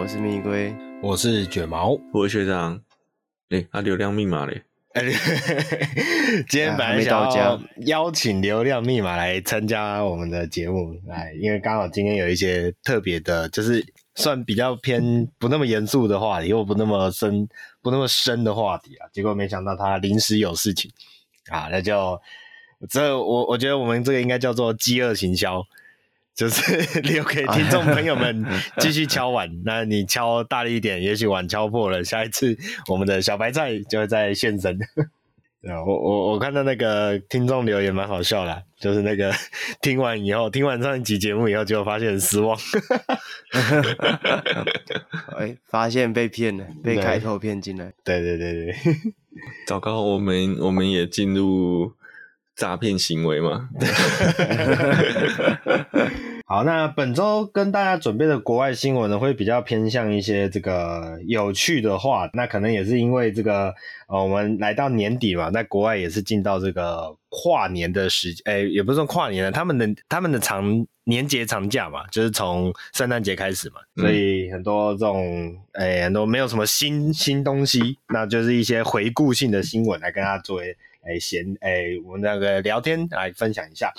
[0.00, 2.74] 我是蜜龟，我是卷毛，我是学长。
[3.50, 4.62] 哎、欸，啊，流量密码嘞？
[4.94, 5.02] 哎，
[6.48, 17.46] 今天本来想要邀请流量密码来参加我们的节目，来，因为刚好今天有一些特别的，就是算比较偏不那么严肃的话题，又不那么深、
[17.82, 19.06] 不那么深的话题啊。
[19.12, 20.90] 结果没想到他临时有事情
[21.50, 22.18] 啊，那就
[22.88, 25.62] 这我我觉得我们这个应该叫做饥饿行销。
[26.34, 28.44] 就是 留给听众朋友们
[28.78, 32.56] 继续敲碗，那你敲大力一点，也许碗敲破了，下一次
[32.88, 34.78] 我们的小白菜就会再现身。
[35.62, 39.30] 对啊，我我我看到那个听众留言蛮好笑啦，就是那个
[39.82, 42.58] 听完以后，听完上一集节目以后，结果发现很失望。
[45.36, 47.92] 哎，发现被骗了，被开头骗进来。
[48.02, 48.74] 对对对对，
[49.66, 51.92] 糟糕，我们我们也进入
[52.56, 53.68] 诈骗行为嘛。
[56.46, 62.28] 好，那本周跟大家准备的国外新闻呢，会比较偏向一些这个有趣的话。
[62.32, 63.72] 那可能也是因为这个，
[64.08, 83.92] 呃，我们来到年底嘛，在国外也是进到这个跨年的时，诶、欸，也不是说跨年了，他们的他们的长年节长假嘛，就是从圣诞节开始嘛，所以很多这种，诶、欸，很多没有什么新新东西，那就是一些回顾性的新闻来跟大家作为，诶闲，诶，我们那个聊天来分享一下。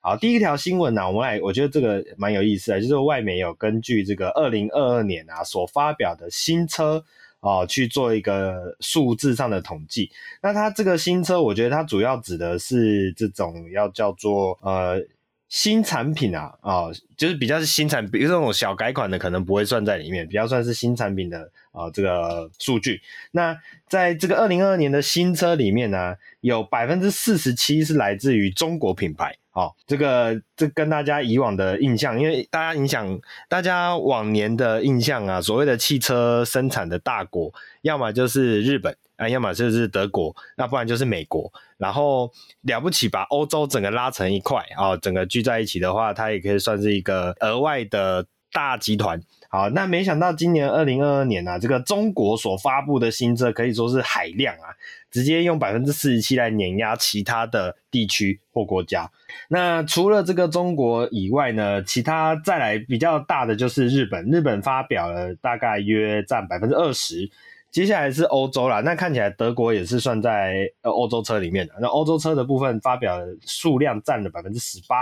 [0.00, 7.04] 好，第一条新闻呢、我们来，我觉得这个蛮有意思的，就是外媒有根据这个二零二二年啊所发表的新车
[7.40, 10.10] 啊、去做一个数字上的统计。
[10.42, 15.04] 那它这个新车，我觉得它主要指的是这种要叫做呃
[15.48, 16.86] 新产品啊啊、
[17.16, 23.02] 就是比较是新产，比如这种小改款的可能不会算在里面，比较算是新产品的啊、这个数据。
[23.32, 29.36] 那在这个二零二二年的新车里面呢、有百分之四十七是来自于中国品牌。
[29.50, 33.18] 好，这个这跟大家以往的印象，因为大家影响
[33.48, 41.50] 大家往年的印象啊，所谓的汽车生产的大国，要么就是日本啊，要么就是德国，那不然就是美国。
[41.78, 42.30] 然后
[42.62, 49.18] 了不起把欧洲整个拉成一块啊，整个聚在一起的话，它也可以算是一个额外的大集团。
[49.56, 54.68] 好，那没想到今年二零二二年啊，这个中国所发布的新车可以说是海量啊，
[55.10, 59.10] 直接用百分之四十七来碾压其他的地区或国家。
[59.48, 67.30] 那除了这个中国以外呢，其他再来比较大的就是日本，日本发表了大概约占百分之二十。
[67.70, 71.72] 接下来是欧洲啦，那看起来德国也是算在呃欧洲车里面的。
[71.80, 74.96] 那欧洲车的部分发表数量占了百分之十八，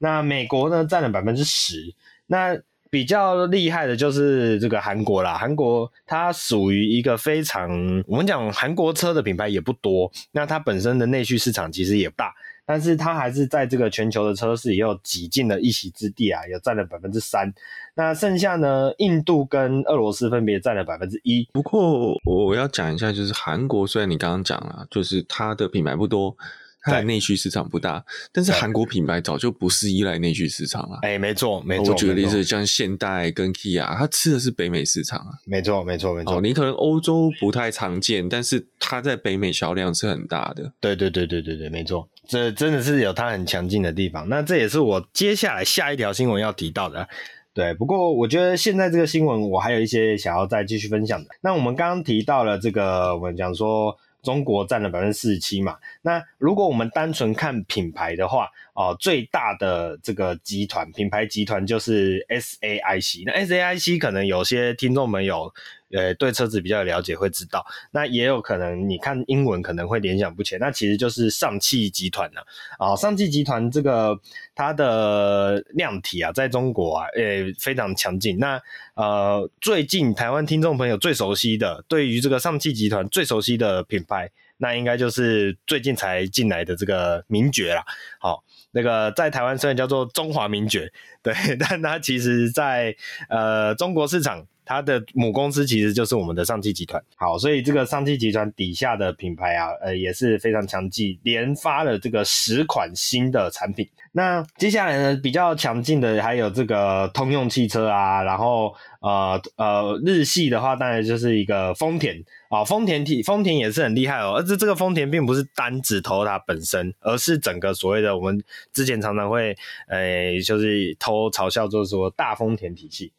[0.00, 1.94] 那美国呢占了百分之十，
[2.26, 2.60] 那。
[2.92, 7.70] 比较厉害的就是这个韩国啦，韩国它属于一个非常，
[8.06, 12.34] 我们讲韩国车的品牌也不多，那它本身的内需市场其实也不大，
[12.66, 17.50] 但是它还是在这个全球的车市也有挤进了一席之地啊，有占了百分之三，
[17.94, 21.48] 那剩下呢，印度跟俄罗斯分别占了百分之一。
[21.50, 26.36] 不过我要讲一下，就是韩国虽然你刚刚讲了，就是它的品牌不多。
[26.82, 30.98] 它的内需市场不大，但是韩国品牌早就不是依赖内需市场了。
[31.02, 31.92] 哎、欸，没错，没错。
[31.92, 35.38] 我举个例子，像现代跟 Kia，它吃的是北美市场啊。
[35.46, 36.40] 没错，没错，没错。
[36.40, 40.72] 你可能欧洲不太常见，但是它在北美销量是很大的。
[40.80, 42.08] 对，对，对，对，对，对，没错。
[42.26, 44.28] 这真的是有它很强劲的地方。
[44.28, 47.08] 那这也是我接下来下一条新闻要提到的。
[47.54, 51.28] 对，不过我觉得现在这个新闻我还有一些想要再继续分享的。
[51.42, 53.96] 那我们刚刚提到了这个，我们讲说。
[54.22, 63.24] 中国占了百分之四十七嘛，那如果我们单纯看品牌的话，哦、呃，最大的这个集团品牌集团就是 SAIC。
[63.26, 65.52] 那 SAIC 可能有些听众朋友，
[65.92, 72.40] 呃，对车子比较了解会知道，那也有可能你看英文可能会联想不起来，那其实就是上汽集团呢。
[72.78, 74.18] 啊，上汽集团这个
[74.54, 78.38] 它的量体啊，在中国啊，呃，非常强劲。
[78.38, 78.60] 那
[78.94, 87.84] 呃，最近台湾听众朋友最熟悉的，对于这个上汽集团最熟悉的品牌，那应该就是最近才进来的这个名爵啦。
[88.18, 88.42] 好。
[88.74, 90.90] 那个在台湾虽然叫做中华名爵，
[91.22, 92.96] 对， 但它其实在
[93.28, 97.02] 呃中国市场，它的母公司其实就是我们的上汽集团。
[97.16, 103.88] 好，所以这个上汽集团底下的品牌啊，呃也是非常强劲，连发了这个十款新的产品。
[104.12, 112.22] 那接下来呢，比较强劲的还有这个通用汽车啊，然后呃呃日系的话，当然就是一个丰田。
[112.50, 118.44] 啊，丰田体丰田也是很厉害哦，而这这个丰田并不是单指 Toyota 本身，而是整个所谓的我们
[118.74, 119.56] 之前常常会，
[119.88, 123.10] 诶，就是偷嘲笑，就是说大丰田体系。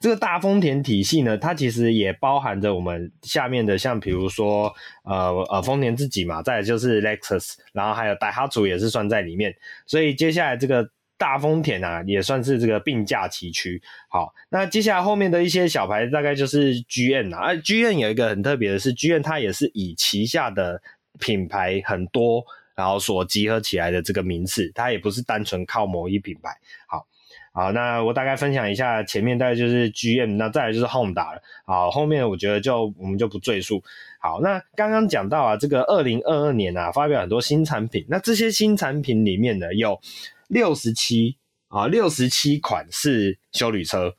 [0.00, 4.74] 这个大丰田体系呢，它其实也包含着我们下面的，像比如说，
[5.04, 9.54] 呃呃，丰田自己嘛，再就是 Lexus，然后还有 Daihatsu 也是算在里面。
[9.84, 10.88] 所以接下来这个
[11.18, 13.82] 大丰田啊，也算是这个并驾齐驱。
[14.08, 20.80] 好，那接下来后面的一些小牌大概就是 G N 啊，啊，G N 有一个很特别的是，G N 它也是以旗下的
[21.18, 22.42] 品牌很多，
[22.74, 26.56] 然后所集合起来的这个名次，它也不是单纯靠某一品牌。
[26.86, 27.06] 好。
[27.52, 31.42] 好，那我大概分享一下，前面大概就是 GM，那再来就是 Honda 了。
[31.66, 33.82] 好，后面我觉得就我们就不赘述。
[34.20, 38.06] 好，那刚刚讲到啊，这个二零二二年啊，发表很多新产品。
[38.08, 40.00] 那这些新产品里面呢，有
[40.48, 41.36] 六十七
[41.68, 44.14] 啊，六十七款是休旅车，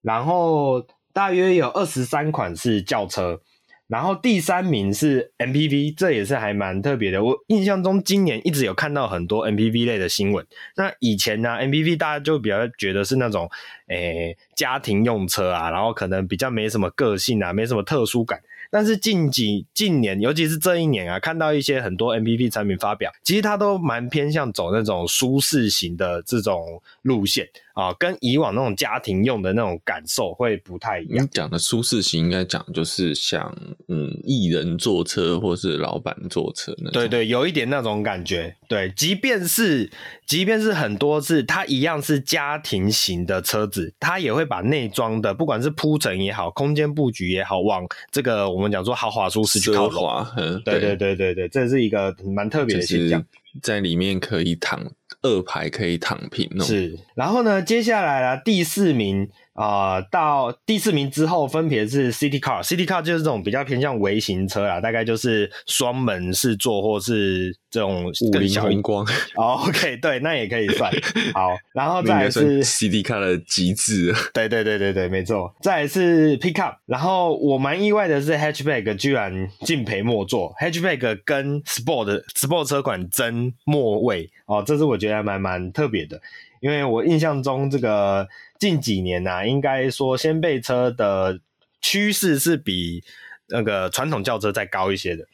[0.00, 3.42] 然后大约有二十三款是轿车。
[3.86, 7.22] 然后第三名是 MPV，这也是还蛮特别的。
[7.22, 10.46] 我印象中今年一直有看到很多 MPV 类的新闻。
[10.76, 13.50] 那以前呢，MPV 大家就比较觉得是那种，
[13.88, 18.40] 诶，家庭用车啊，然后可能比较没什么个性啊，没什么特殊感。
[18.70, 31.24] 但是近几近年，尤其是这一年啊，看到一些很多 MPV 产品发表，其实它都蛮偏向走那种舒适型的这种路线啊，跟以往那种家庭用的那种感受会不太一样。
[31.24, 33.54] 你讲的舒适型，应该讲就是像
[33.88, 36.92] 嗯，艺人坐车或是老板坐车那种。
[36.92, 38.56] 对对，有一点那种感觉。
[38.68, 39.90] 对，即便是
[40.26, 50.04] 即便是很多是它一样是家庭型的车子，它也会把内装的不管是铺陈也好，空间布局也好，往这个我们讲说豪华舒适去靠拢。
[50.36, 53.24] 嗯，对对对对对，这是一个蛮特别的现象，
[53.60, 54.92] 在里面可以躺
[55.24, 56.62] 二排，可以躺平哦。
[56.62, 59.28] 是，然后呢，接下来啦，第四名。
[59.54, 69.06] 啊、呃，到第四名之后，分别是 City Car，City Car 就是这种比较偏向微型车啦，大概就是双门式座或是这种五菱宏光。
[69.36, 70.92] 哦，OK，对，那也可以算。
[71.34, 74.12] 好，然后再来是 City Car 的极致。
[74.32, 75.54] 对对对对对，没错。
[75.62, 86.20] 再来是 Pickup，然后我蛮意外的是 Hatchback 居然敬陪末座，Hatchback 跟 Sport Sport 车款争末位哦，这是我觉得还蛮蛮特别的，
[86.60, 88.26] 因为我印象中这个。
[88.64, 91.38] 近几年呐、啊，应该说掀背车的
[91.82, 93.04] 趋势是比
[93.50, 95.26] 那个传统轿车再高一些的，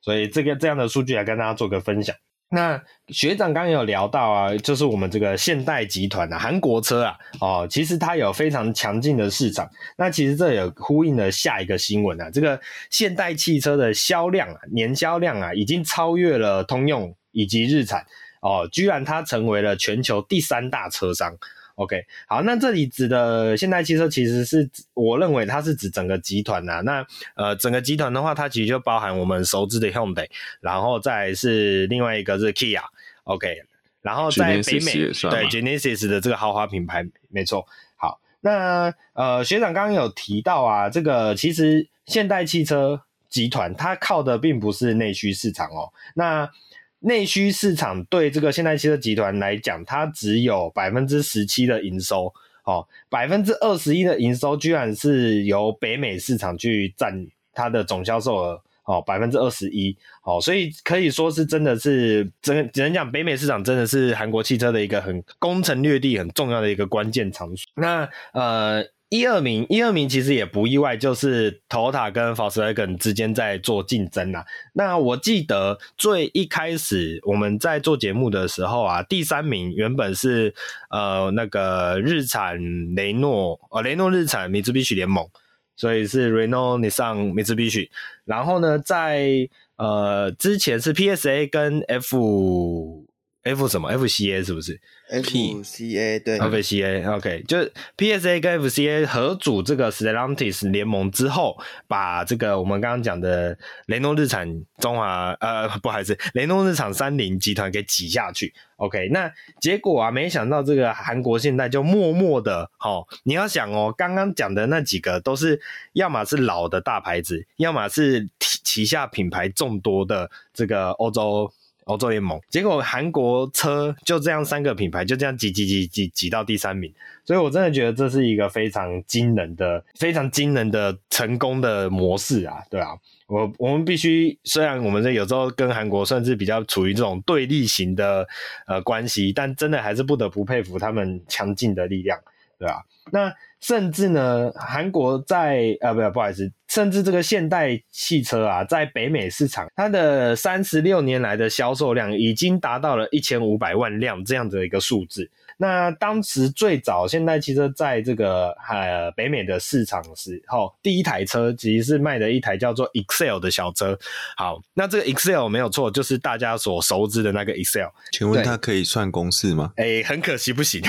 [0.00, 2.16] 所以这个这样的数据来跟大家做个分享。
[2.48, 9.68] 那学长刚刚有聊到啊，就是我们这个现代集团啊，韩国车啊，哦，其实它有非常强劲的市场。
[9.98, 12.58] 那其实这也呼应了下一个新闻啊，这个
[12.88, 18.06] 现代汽车的销量啊，年销量啊，已经超越了通用以及日产
[18.40, 21.36] 哦，居然它成为了全球第三大车商。
[21.78, 26.80] OK，好，那这里指的现代汽车其实是我认为它是指整个集团呐、啊。
[26.80, 30.26] 那呃，整个集团的话，它其实就包含我们熟知的 Hyundai，
[30.60, 33.64] 然后再是另外一个是 Kia，OK，、okay,
[34.02, 37.64] 然后在北美对 Genesis 的这个豪华品牌，没错。
[37.94, 46.50] 好，那呃，学长刚刚有提到啊，这个其实现代汽车集团它靠的并不是内需市场哦，那。
[47.00, 52.32] 内需市场对这个现代汽车集团来讲，它只有百分之十七的营收，
[52.64, 67.70] 哦，百分之二十一的营收居然是由北美市场去占它的总销售额，哦，百分之二十一，哦，所以可以说是真的是真只能讲北美市场真的是韩国汽车的一个很攻城略地很重要的一个关键场所。
[67.74, 68.84] 那呃。
[69.10, 74.44] 一二名，一二名其实也不意外，就是 Toyota 跟 Volkswagen 之间在做竞争啦。
[74.74, 80.54] 那我记得最一开始我们在做节目的时候啊，第三名原本是
[80.90, 82.58] 呃那个日产
[82.94, 85.26] 雷诺，呃雷诺日产 Mitsubishi 联盟，
[85.74, 87.88] 所以是 Renault Nissan Mitsubishi。
[88.26, 93.06] 然后呢，在呃之前是 PSA 跟 F
[93.48, 94.78] F 什么 FCA 是不是
[95.10, 108.52] ？FCA 对，FCA OK，就是 PSA 跟 FCA 合组这个 Stellantis 联盟之后，把这个我们刚刚讲的雷诺日产中华呃不好意思，雷诺日产三菱集团给挤下去。
[108.76, 115.60] OK，那结果啊，没想到这个韩国现代就默默的，齁，你要想哦，刚刚讲的那几个都是
[115.94, 121.50] 要么是老的大牌子，要么是旗下品牌众多的这个欧洲。
[121.88, 126.92] 欧洲联盟，结果韩国车就这样三个品牌就这样挤挤挤挤挤到第三名，
[127.24, 132.90] 所以我真的觉得这是一个非常惊人的、非常惊人的成功的模式啊，对啊，
[133.26, 138.28] 我我们必须，虽然我们这有时候跟韩国算是比较处于这种对立型的
[138.66, 142.18] 呃关系，但真的还是不得不佩服他们强劲的力量，
[142.58, 142.76] 对啊。
[143.10, 155.30] 那甚至呢，韩国在呃，不，不好意思，甚至这个现代汽车啊，在北美市场，它的三十六年来的销售量已经达到了一千五百万辆这样的一个数字。
[155.60, 163.98] 那当时最早现代汽车在这个呃北美的市场时候，第一台车其实是卖的一台叫做 Excel 的小车。
[164.36, 167.88] 好，那这个 Excel 没有错，就是大家所熟知的那个 Excel。
[168.12, 169.72] 请问它可以算公式吗？
[169.76, 170.80] 哎、欸，很可惜不行。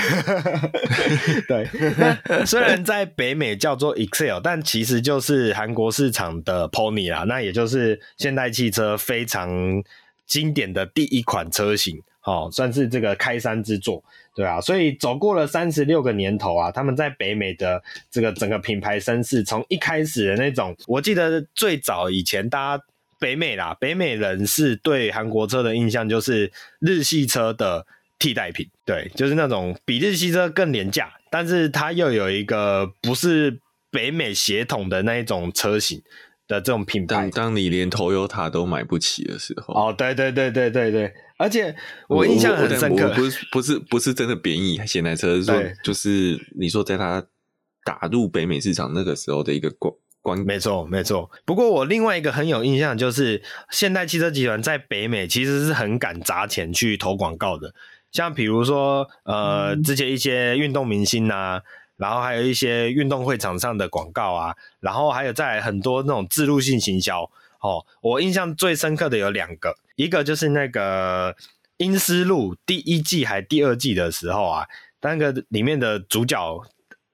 [1.48, 1.66] 对，
[2.46, 7.24] 虽然在北美叫做 Excel，但其实就是韩国市场的 Pony 啦。
[7.24, 9.82] 那也就是现代汽车非常
[10.26, 12.00] 经典的第一款车型。
[12.22, 22.84] 哦，算是这个开山之作，对啊，所以走过了三十六个年头啊，他们在北美的这个整个品牌声势，从一开始的那种，我记得最早以前大家
[23.18, 27.84] 北美啦，北美人是对韩国车的印象就是日系车的
[28.18, 33.58] 替代品，对，就是那种比日系车更廉价，但是它又有一个不是
[33.90, 36.00] 北美血统的那一种车型
[36.50, 37.14] 的这种品牌。
[37.14, 41.12] 当当你连 Toyota 都买不起的时候，哦，对对对对对对。
[41.38, 41.74] 而且
[42.08, 47.24] 我印象很深刻，不是不是不是真的贬义现代车，是说就是你说在它
[47.82, 51.30] 打入北美市场那个时候的一个关关，没错没错。
[51.46, 53.40] 不过我另外一个很有印象就是
[53.70, 57.72] 现代汽车集团在北美其实是很敢砸钱去投广告的，
[58.12, 61.62] 像比如说呃之前一些运动明星啊，
[62.00, 67.30] 然后还有一些运动会场上的广告啊，然后还有在很多那种自入性行销。
[67.60, 71.34] 哦，我印象最深刻的有两个，一个就是那个
[71.76, 74.66] 《阴尸路》第一季还第二季的时候啊，
[75.02, 76.38] 那个里面的主角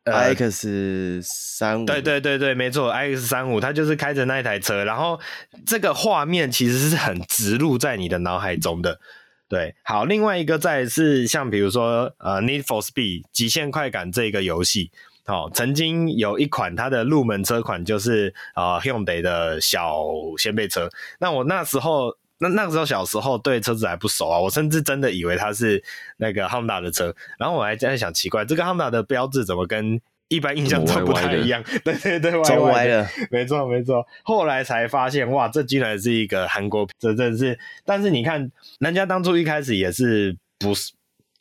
[0.04, 5.18] X 三五，对对对对，没错，X 三五，他就是开着那一台车，然后
[5.66, 9.00] 这个画面其实是很植入在你的脑海中的。
[9.48, 14.90] 对，好，另外一个再是像比如说呃，《Need for Speed》极限快感这个游戏。
[15.26, 20.04] 哦，曾经有一款它的入门车款就是、呃、Hyundai 的小
[20.38, 20.88] 掀背车。
[21.18, 25.82] 那我那时候，那那个时候小时候对车子还不熟啊，我甚至真的以为它是
[26.16, 27.12] 那个 Honda 的车。
[27.38, 31.62] 然后我还在想，奇怪，这个 Honda 的标志怎么跟一般印象中不太一样？
[31.84, 34.06] 对对对，歪歪的， 没错没错。
[34.22, 37.58] 后来才发现，哇，这竟然是一个韩国，这真是。
[37.84, 40.92] 但是你看，人家当初一开始也是不是？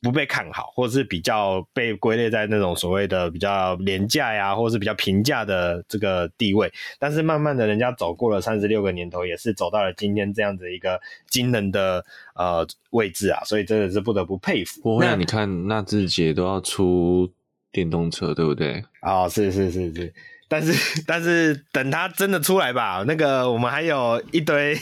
[0.01, 6.71] 不被看好，或者是比较被归类在那种所谓的比较廉价呀，或者是比较平价的这个地位。
[6.99, 14.79] 但是慢慢的，人家走过了三十六个年头，也是走到了今天这样子一个惊人的呃位置啊，所以真的是不得不佩服。
[14.81, 17.27] 不会啊，你看纳智捷都要出
[17.75, 18.81] 电动车，对不对？
[19.01, 20.13] 哦，是是是是。
[20.47, 24.77] 但是但是等它真的出来吧，那个我们还有一堆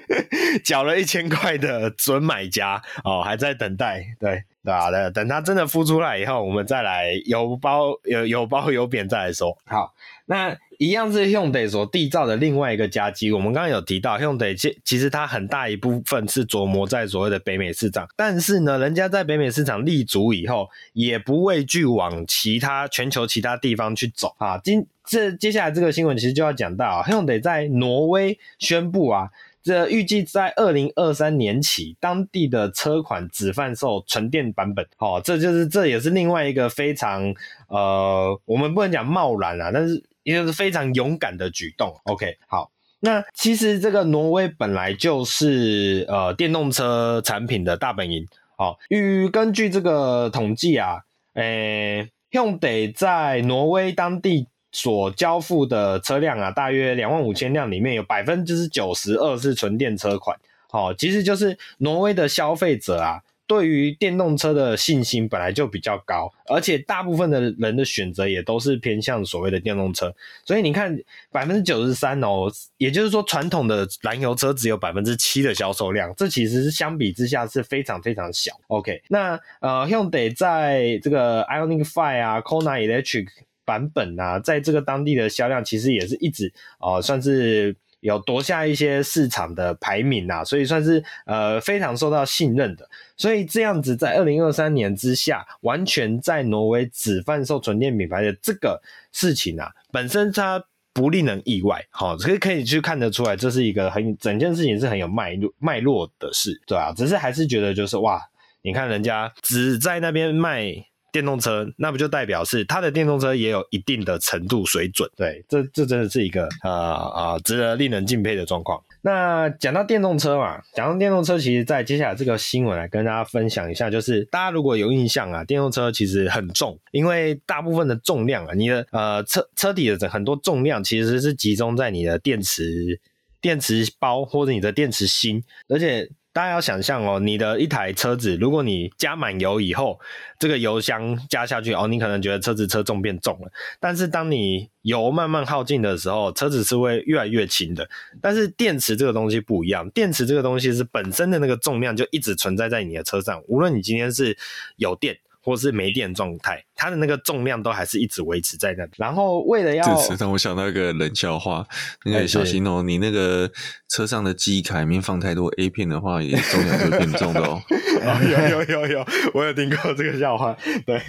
[0.64, 4.44] 缴了一千块的准买家哦，还在等待，对。
[4.62, 9.56] 对啊，等等它真的孵出来以后，我们再来有包有有包有扁再来说。
[9.64, 9.94] 好，
[10.26, 13.30] 那一样是 Hyundai 所缔造的另外一个佳绩。
[13.30, 24.56] 我们刚刚有提到 Hyundai 其其实它很大一部分是琢磨在所谓的北美市场，但是呢，人家在北美市场立足以后，也不畏惧往其他全球其他地方去走啊。
[24.64, 29.28] 今这接下来这个新闻其实就要讲到 Hyundai 在挪威宣布啊。
[29.62, 34.86] 这预计在二零二三年起，当地的车款只贩售纯电版本。
[34.96, 37.34] 哦，这就是这也是另外一个非常
[37.68, 41.94] 呃，我们不能讲贸然啊，但是也是非常勇敢的举动。
[42.04, 48.26] OK，好，那其实这个挪威本来就是呃电动车产品的大本营。
[48.56, 51.00] 好，与根据这个统计啊，
[51.34, 54.48] 诶，Hyundai 在挪威当地。
[54.72, 60.38] 所交付的车辆啊，大约两万五千辆，里面有百分之九十二是纯电车款。
[60.68, 63.20] 好，其实就是挪威的消费者啊，
[63.50, 70.14] 对于电动车的信心本来就比较高，而且大部分的人的选择也都是偏向所谓的电动车。
[70.44, 70.96] 所以你看，
[71.32, 78.52] 百分之九十三哦，也就是说，传统的燃油车只有百分之七的销售量，这其实是相比之下是非常非常小。
[78.68, 83.26] OK，那呃，Hyundai 在这个 Ioniq 5啊，Kona Electric。
[83.62, 92.88] 版本啊，在这个当地的销量其实也是一直啊、呃，算是有夺下一些市场的排名啊，所以算是呃非常受到信任的。
[93.16, 98.80] 所以这样子，在二零二三年之下，完全在挪威只贩售纯电品牌的这个
[99.12, 108.20] 事情啊，本身它不令人意外，好、哦，可可以去看得出来，这是一个很整件事情是很有脉络脉络的事，对啊，只是还是觉得就是哇，
[108.62, 110.89] 你看人家只在那边卖。
[111.12, 115.08] 电动车，那不就代表是它的电动车也有一定的程度水准？
[115.16, 118.82] 对，这这真的是一个呃呃值得令人敬佩的状况。
[119.02, 133.00] 那讲到电动车嘛，讲到电动车，其实在接下来这个新闻来跟大家分享一下，就是大家如果有印象啊，电动车其实很重，因为大部分的重量啊，你的呃车车体的很多重量其实是集中在你的电池
[133.40, 136.10] 电池包或者你的电池芯，而且。
[136.32, 139.98] 大家要想象哦，你的一台车子，如果你加满油以后，
[140.38, 143.50] 这个油箱加下去哦，你可能觉得车子车重变重了。
[143.80, 147.88] 但是当你油慢慢耗尽的时候，车子是会越来越轻的。
[148.22, 154.38] 但是电池这个东西不一样，电池这个东西是本身的那个重量就一直存在在你的车上，无论你今天是
[154.76, 155.18] 有电。
[155.42, 158.86] 或是没电状态，它的那个重量都还是一直维持在那。
[158.96, 161.66] 然后为了要，这让我想到一个冷笑话，
[162.04, 162.82] 你得小心哦。
[162.82, 163.50] 你那个
[163.88, 167.60] 车上的记忆卡里面放太多 A 片的话，也重量会变重的哦。
[168.00, 170.56] 有有有有，我有听过这个笑话。
[170.86, 171.00] 对，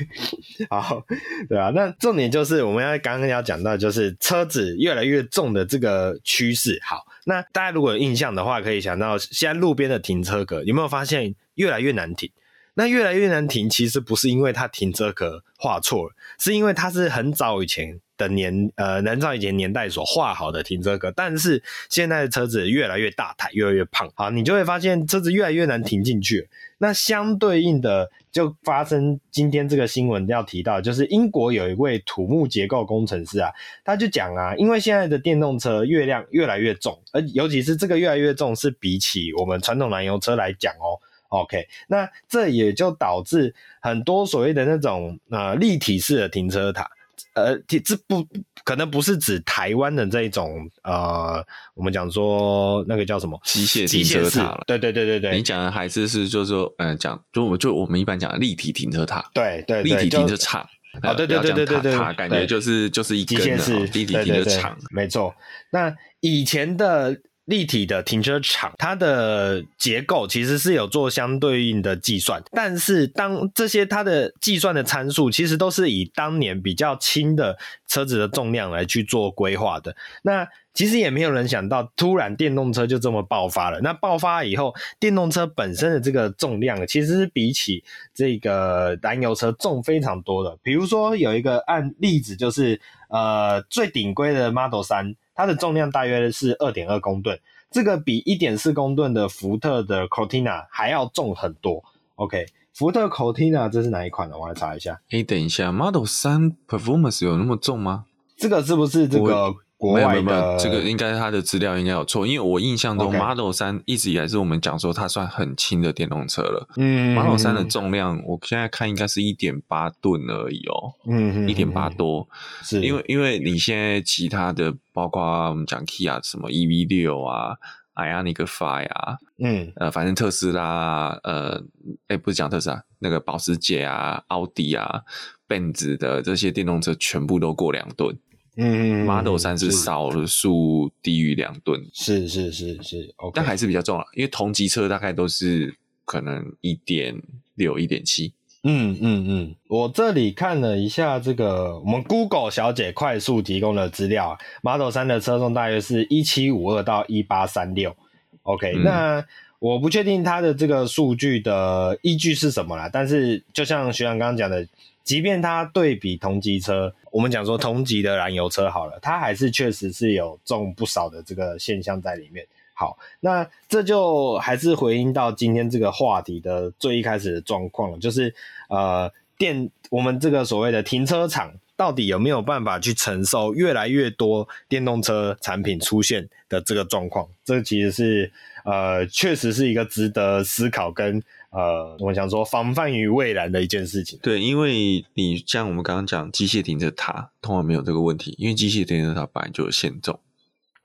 [0.69, 1.03] 好，
[1.47, 1.71] 对啊。
[1.73, 6.79] 那重点就是我们要刚刚要讲到，就是车子越来越重的这个趋势。
[6.85, 12.29] 好，那大家如果有印象的话，可以想到现在路边的停车格有没有发现越来越难停？
[12.73, 26.49] 那越来越难停，其实不是因为它停车格画错了，是因为它是很早以前的年呃很早以前年代所画好的停车格，但是现在的车子越来越大台，越来越胖，好，你就会发现车子越来越难停进去。
[26.77, 33.51] 那相对应的，就发生今天这个新闻要提到，就是英国有一位土木结构工程师啊，
[33.83, 40.97] 他就讲啊，因为现在的电动车越量越来越重，而尤其是这个越来越重，是比起我们传统燃油车来讲哦。
[41.31, 46.89] OK，那这也就导致很多所谓的那种呃立体式的停车塔，
[47.35, 48.27] 呃，这不
[48.65, 51.41] 可能不是指台湾的这一种呃，
[51.73, 54.63] 我们讲说那个叫什么机械停车塔了？
[54.67, 60.67] 对对对对对，你讲的还是是就是说呃讲就我就我们一般讲的立体停车塔，对对，立体停车场
[61.01, 65.33] 哦，对对对对对对，塔感觉就是就是一根的立体停车场，没错。
[65.69, 67.21] 那以前的。
[67.45, 77.57] 立体的停车场，它的结构其实是有做相对应的计算，但是当这些它的计算的参数，其实都是以当年比较轻的
[77.87, 79.95] 车子的重量来去做规划的。
[80.23, 83.81] 那其实也没有人想到，突然电动车就这么爆发了。
[83.81, 87.83] 那爆发以后，电动车本身的这个重量，其实是比起
[88.13, 90.57] 这个燃油车重非常多的。
[90.63, 92.79] 比如说有一个案例子，就是
[93.11, 95.15] 呃最顶规的 Model 3。
[95.33, 97.39] 它的重量大约是二点二公吨，
[97.71, 101.83] 这个比一点四公吨的福特的 Cortina 还要重很多。
[102.15, 104.37] OK，福特 Cortina 这是哪一款呢？
[104.37, 105.01] 我来查一下。
[105.09, 108.05] 哎，等一下，Model 3 Performance 有那么重吗？
[108.37, 109.55] 这个是不是这个？
[109.81, 116.67] 国外的没有没有，这个应该他的资料应该有错，因为我印象中 Model 三一直以来是我们讲说它算很轻的电动车了。
[116.77, 120.93] 嗯，Model 三的重量我现在看应该是一点八吨而已哦。
[121.07, 122.29] 嗯，一点八多，
[122.61, 127.55] 是因为因为你现在其他的包括我们讲 Kia 什么 EV 六啊
[127.95, 131.59] ，Ioniq 5啊，嗯，呃，反正特斯拉，呃，
[132.07, 135.01] 哎，不是讲特斯拉，那个保时捷啊、奥迪啊、
[135.47, 138.15] Benz 的这些电动车全部都过两吨。
[138.57, 147.15] 嗯，Model 3是少数低于两吨，是是是是但还是比较重了，因为同级车大概都是可能一点
[147.55, 148.33] 六、一点七。
[148.63, 157.95] 嗯嗯嗯，我这里看了一下这个我们 Google 小姐快速提供的资料，Model 3的车重大约是一七五二到一八三六
[158.43, 159.25] ，OK，嗯，那
[159.59, 164.67] 我不确定它的这个数据的依据是什么啦，但是就像学长刚刚讲的。
[165.03, 172.45] 即便它对比同级车，我们讲说同级的燃油车好了，它还是确实是有重不少的这个现象在里面。
[172.73, 178.33] 好，那这就还是回应到今天这个话题的最一开始的状况了，就是
[178.69, 187.27] 呃电我们这个所谓的停车场到底有没有办法去承受越来越多电动车产品出现的这个状况？
[187.43, 188.31] 这其实是
[188.65, 191.21] 呃确实是一个值得思考跟。
[191.51, 194.17] 呃，我想说防范于未然的一件事情。
[194.23, 200.17] 对，因为你像我们刚刚讲机械停车塔，通常没有这个问题，因为机械停车塔本来就有限重，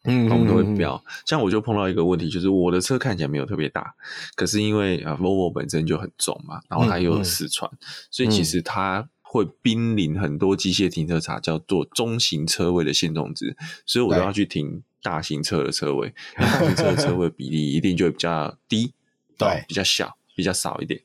[0.05, 1.01] 嗯，我们都会标。
[1.25, 3.95] 像我就碰到一个问题，就是我的车看起来没有特别大，
[4.35, 7.71] 可是因为啊，Volvo 本身就很重嘛，然后它又有四川，
[8.11, 18.93] 所以其实它会濒临很多机械停车场叫做中型车位的限重值，所以我都要去停大型车的车位，那大型车的车位比例一定就会比较低，
[19.39, 20.17] 对，比较小。
[20.37, 21.01] 比较少一点，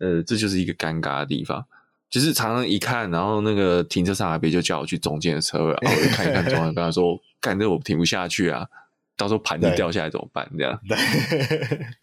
[0.00, 1.64] 呃，这就是一个尴尬的地方，
[2.10, 8.66] 就是常常一看，然后那个停车场那边就叫我去中间的车位，然后 我就看一看，中间跟他说：“干，这我停不下去啊。”
[9.16, 10.50] 到时候盘子掉下来怎么办？
[10.56, 10.96] 这样对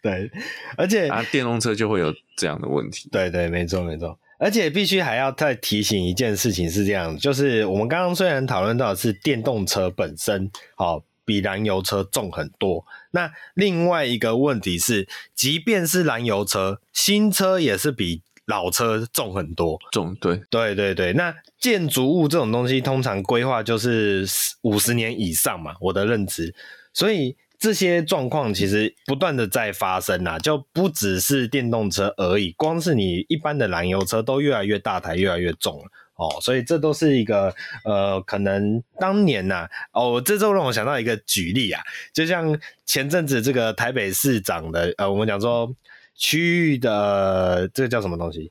[0.00, 0.30] 对，
[0.76, 3.08] 而且啊，电动车就会有这样的问题。
[3.10, 4.16] 对对，没错没错。
[4.38, 12.86] 而且必须还要再提醒一件事情是这样，就是我们刚刚虽然讨论到的是电动车本身，好比燃油车重很多。
[13.10, 19.78] 那另外一个问题是，即便是燃油车，新车也是比老车重很多。
[19.92, 21.12] 重，对对对对。
[21.12, 24.26] 那建筑物这种东西，通常规划就是
[24.62, 26.54] 五十年以上嘛，我的认知。
[26.94, 27.36] 所以。
[27.60, 37.54] 这些状况其实不断的在发生啊，就不只是电动车而已，光是你一般的燃油车都越来越大台，越来越重了哦，所以这都是一个
[37.84, 41.80] 呃，可能当年呐、啊，哦，这就让我想到一个举例啊，
[42.12, 45.72] 就像前阵子这个台北市长的呃，我们讲说
[46.16, 48.50] 区域的这个叫什么东西，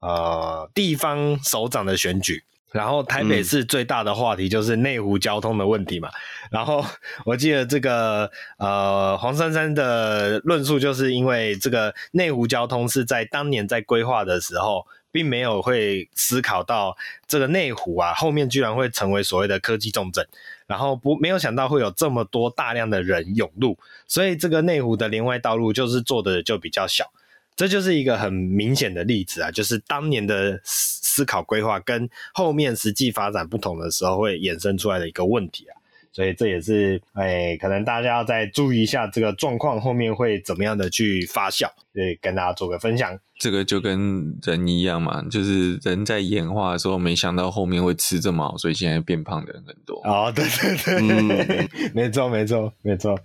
[0.00, 2.44] 呃，地方首长的选举。
[2.72, 6.08] 然后台北市最大的话题就是内湖交通的问题嘛。
[6.08, 6.14] 嗯、
[6.52, 6.84] 然后
[7.24, 16.96] 我记得这个呃黄珊珊的论述，就是因为这个内湖交通是在当年在规划的时候，并没有会思考到
[17.26, 20.26] 这个内湖啊后面居然会成为所谓的科技重镇，
[20.66, 27.12] 然后不没有想到会有这么多大量的人涌入，所以这个内湖的连外道路就是做的就比较小。
[27.56, 35.76] 这就是一个很明显的例子啊，就是当年的思考规划跟后面实际发展不同的时候，会衍生出来的一个问题啊。
[36.12, 43.18] 所以这也是哎，可能大家要再注意一下这个状况后面会怎么样的去发酵，对，跟大家做个分享。
[43.38, 50.00] 这个就跟人一样嘛，就是人在演化的时候，没想到后面会吃这么好，所以现在变胖的人很多。
[50.04, 53.18] 哦，对对对，嗯， 没错没错没错，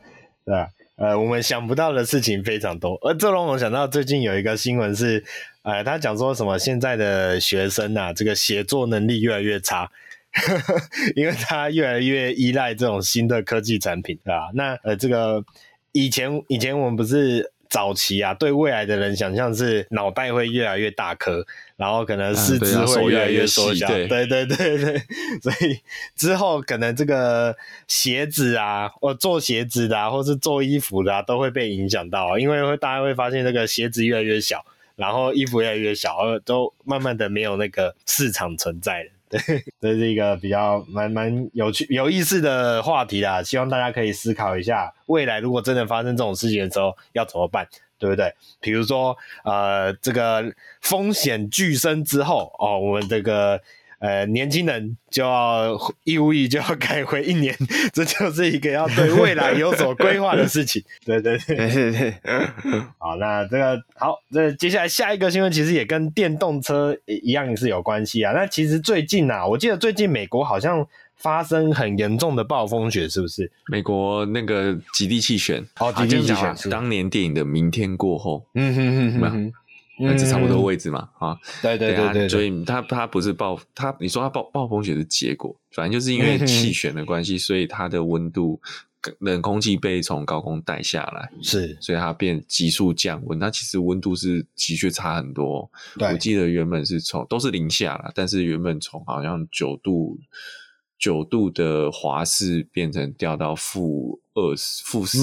[0.46, 0.68] 对啊。
[0.98, 5.22] 呃，我们想不到的事情非常多，而这让我想到最近有一个新闻是，
[5.64, 9.92] 呃，他讲说什么现在的学生啊，这个写作能力越来越差，
[11.16, 14.50] 因为他越来越依赖这种新的科技产品，对吧？
[14.54, 15.44] 那呃，这个
[15.92, 17.52] 以前以前我们不是。
[17.68, 21.46] 早期啊，对未来的人想象是脑袋会越来越大颗，
[21.76, 25.02] 然后可能四肢会越来越缩小，对对对对，
[25.42, 25.80] 所以
[26.16, 34.64] 之后可能这个鞋子啊，或做鞋子的啊，或是做衣服的啊，都会被影响到，因为会大家会发现这个鞋子越来越小，
[34.96, 39.10] 然后衣服越来越小，都慢慢的没有那个市场存在了。
[39.30, 39.40] 对，
[39.82, 43.42] 这是一个比较蛮蛮有趣、有意思的话题啦。
[43.42, 48.34] 希望大家可以思考一下，未来如果真的发生这种事情的时候要怎么办，对不对？
[48.60, 53.62] 比如说，呃，这个风险剧增之后，哦，我们这个。
[54.06, 57.56] 呃，年轻人就要义务役就要改回一年，
[57.92, 60.84] 这就是一个要对未来有所规划的事情。
[61.04, 62.14] 对对对对对。
[63.00, 68.32] 好，那这个好，这接下来下一个新闻其实也跟电动车一样是有关系啊。
[68.34, 73.52] 那其实最近啊，我记得最近美国好像发生很严重的暴风雪，是不是？
[73.72, 78.40] 美国那个极地气旋，哦，极地气旋，是当年电影的《明天过后》。
[78.54, 79.54] 嗯哼哼哼哼。
[79.98, 88.60] 那这差不多位置嘛，嗯、啊，对对对对，所以它它不是暴，它你说它暴暴风雪是结果，反正就是因为 气旋的关系，所以它的温度
[89.20, 93.40] 冷空气被从高空带下来，是，所以它变急速降温。
[93.40, 100.20] 它其实温度是的确差很多，对我记得原本是从都是零下啦，但是原本从好像九度
[100.98, 105.20] 九度的华氏变成掉到负二十负十。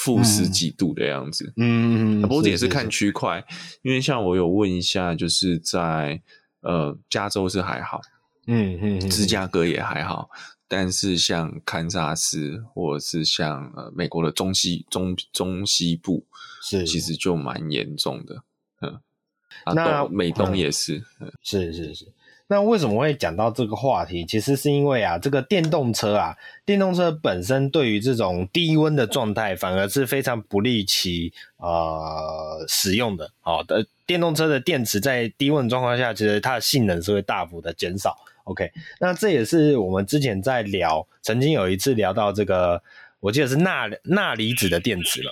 [0.00, 0.02] 嗯。
[0.02, 3.44] 负十几度的样子，嗯，不过也是看区块，
[3.82, 6.22] 因为像我有问一下，就是在
[6.62, 8.00] 呃加州是还好，
[8.46, 10.30] 嗯嗯，芝加哥也还好，
[10.66, 16.24] 但是像堪萨斯或者是像呃美国的中西中中西部，
[16.62, 16.86] 是。
[16.86, 18.42] 其实就蛮严重的，
[18.80, 18.98] 嗯，
[19.74, 21.04] 那美东也是，
[21.42, 22.10] 是是是。
[22.50, 24.26] 那为什么会讲到这个话题？
[24.26, 26.36] 其实是因为啊，这个电动车啊，
[26.66, 33.30] 电动车本身对于这种低温的状态，反而是非常不利其呃使用的。
[33.40, 38.16] 好的，电动车的电池在低温状况下，其实它的性能是会大幅的减少。
[38.42, 42.82] OK，那这也是我们之前在聊，曾经有一次聊到这个，
[43.20, 45.30] 我记得是钠钠离子的电池了。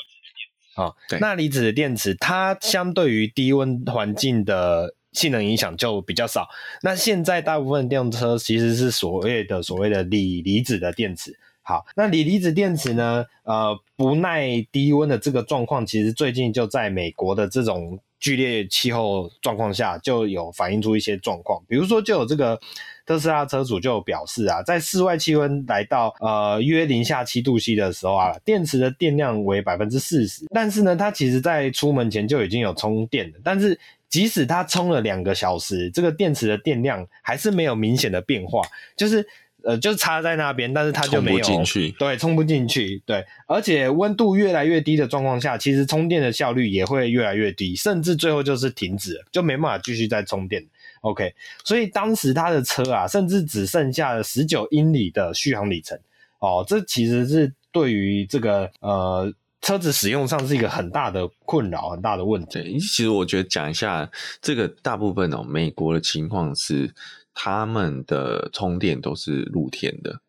[0.76, 4.94] 啊，钠离子的电池，它相对于低温环境的。
[5.18, 6.48] 性能影响就比较少。
[6.83, 11.37] 那现在大部分电动车其实是所谓的所谓的锂离子的电池。
[11.62, 13.26] 好，那锂离子电池呢？
[13.42, 21.62] 呃，不耐低温的这个状况，其实最近就在美国的这种剧烈气候状况下，就有反映出一些状况。
[21.68, 22.59] 比如说，就有这个
[23.04, 33.78] 特斯拉车主就表示啊，在室外气温来到呃约零下七度 C 的时候啊，电池的电量为百分之四十，但是呢，它其实在出门前就已经有充电了，但是。
[34.09, 38.62] 即使它充了两个小时，这个电池的电量还是没有明显的变化。
[38.97, 39.27] 就是
[39.64, 50.64] 呃，就插在那边，但是它就没有进去，对，充不进去，对，而且温度越来越低的状况下，其实充电的效率也会越来越低，甚至最后就是停止了，就没办法继续再充电。
[51.01, 55.99] OK，所以当时他的车啊，甚至只剩下了十九英里的续航里程。
[56.38, 62.61] 哦，这其实是对于这个呃车子使用上是一个很大的困扰，很大的问题。
[62.62, 66.94] 对，其实我觉得讲一下这个大部分哦，美国的情况是。
[67.40, 70.21] 他们的充电都是露天的，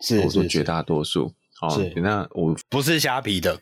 [0.00, 1.34] 是，我说绝大多数。
[1.60, 3.60] 哦，那我不是虾皮的。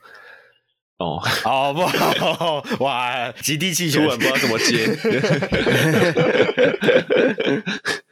[0.98, 4.96] 哦， 哦不好， 哇，极地气球，突然不知道怎么接。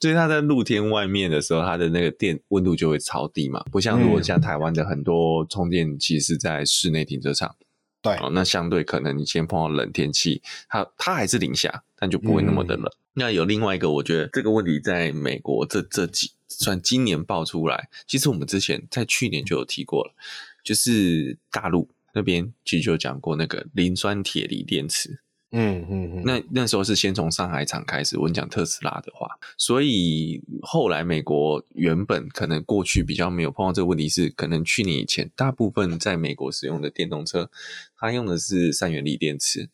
[0.00, 7.56] 所以它在露天外面的时候，它的那个电温度就会超低嘛，不像如果像台湾的很多充电其实是在室内停车场。
[8.02, 12.84] 对，哦，那相对可能你先碰到冷天气，它它还是零下，但就不会那么的冷。
[12.86, 20.14] 嗯那有另外一个，我觉得这个问题在美国这这几算今年爆出来，其实我们之前在去年就有提过了，
[20.62, 25.20] 就是大陆那边其实就讲过那个磷酸铁锂电池，
[25.52, 37.50] 嗯嗯嗯，那那时候是先从上海厂开始，我们讲特斯拉的话，所以后来美国原本可能过去比较没有碰到这个问题，是可能去年以前大部分在美国使用的电动车，
[37.98, 39.70] 它用的是三元锂电池。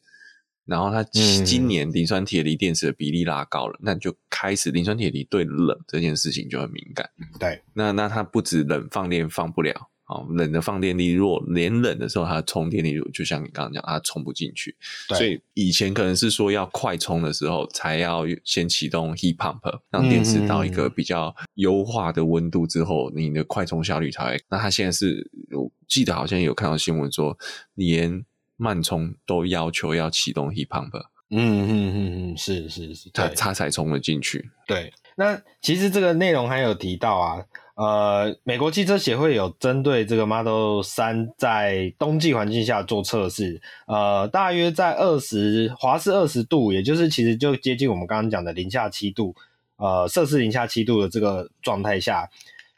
[0.64, 7.08] 然后它今年磷酸铁锂电池的比例拉高了，嗯、那就开始磷酸铁锂对冷这件事情就很敏感。
[7.38, 14.76] 对，那那它不止冷放电放不了，哦，冷的放电力弱，连冷的时候它充电力弱，就像你刚刚讲，它充不进去。
[15.08, 24.40] 所以以前可能是说要快充的时候才要先启动 heat pump，让电池到一个比较优化的温度之后，你的快充效率才会。
[24.48, 27.38] 那它现在是，我记得好像有看到新闻说
[27.74, 28.24] 连。
[28.58, 30.88] 慢充都要求要启动 heat pump，
[31.28, 34.48] 嗯嗯嗯嗯，是是是，它它才充了进去。
[34.66, 37.44] 对，那其实这个内容还有提到啊，
[37.76, 49.34] 呃，美国汽车协会有针对这个 Model 3在冬季环境下做测试，呃，大约在二十华氏二十度，也就是其实就接近我们刚刚讲的零下七度，
[49.76, 52.26] 呃，摄氏零下七度的这个状态下，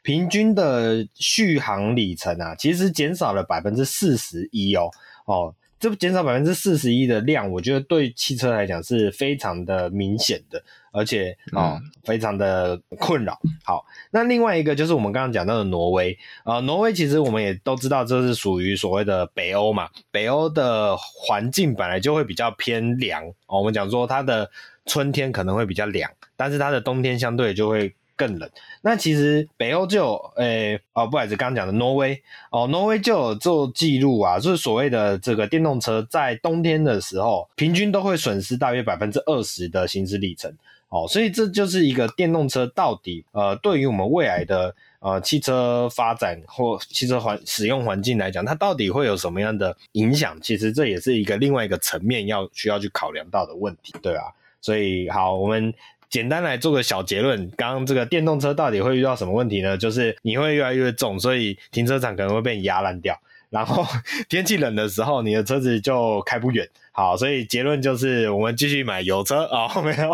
[0.03, 4.89] 平均的续航里程啊，其实减少了百分之四十一哦
[5.25, 5.55] 哦。
[5.79, 10.61] 这减少百分之四十一的量，我觉得对汽车来讲是非常的明显的，
[10.91, 13.39] 而且啊、嗯，非常的困扰。
[13.63, 23.59] 好，那另外一个就是我们刚刚讲到的挪威啊、呃，挪威其实我们也都知道，这是属于所谓的北欧嘛，北欧的环境本来就会比较偏凉、哦。
[23.59, 24.51] 我们讲说它的
[24.85, 27.95] 春天可能会比较凉，但是它的冬天相对就会。
[28.19, 28.49] 更冷。
[28.81, 40.53] 那其实北欧就有，诶、哦，不好意思，刚刚讲的挪威，哦，挪威就有做记录啊，就是所谓的这个电动车在冬天的时候，平均都会损失大约百分之二十的行驶里程。
[40.89, 50.35] 哦，所以这就是一个电动车到底，呃，对于我们未来的呃汽车发展或汽车环使用环境来讲，它到底会有什么样的影响？
[50.41, 54.25] 其实这也是一个另外一个层面要需要去考量到的问题，对啊，
[54.61, 55.73] 所以好，我们。
[56.09, 59.77] 简单来做个小结论，刚刚这个电动车到底会遇到什么问题呢？
[59.77, 63.19] 就是你会越来越重，所以停车场可能会被你压烂掉。
[63.49, 63.83] 然后
[64.27, 66.67] 天气冷的时候，你的车子就开不远。
[66.91, 70.13] 好，所以结论就是我们继续买油车啊、哦，没有。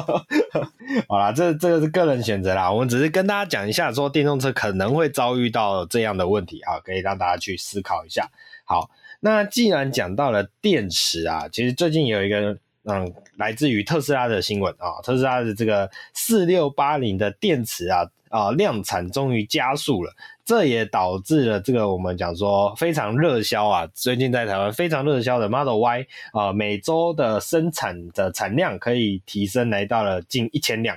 [1.07, 8.29] 好啦，这这个是个人选择啦，我们只是跟大家讲一下，说电动车可能会遭遇到这样的问题啊，可以让大家去思考一下。
[8.63, 12.57] 好，那既然讲到了电池啊，其实最近有一个。
[12.87, 20.13] 嗯，来自于特斯拉的新闻啊，特斯拉的这个四六八零的电池啊啊量产终于加速了，
[20.45, 30.95] 这也导致了这个我们讲说非常热销啊，最近在台湾非常热销的 Model Y 啊，每周的生产的产量可以提升来到了近一千辆。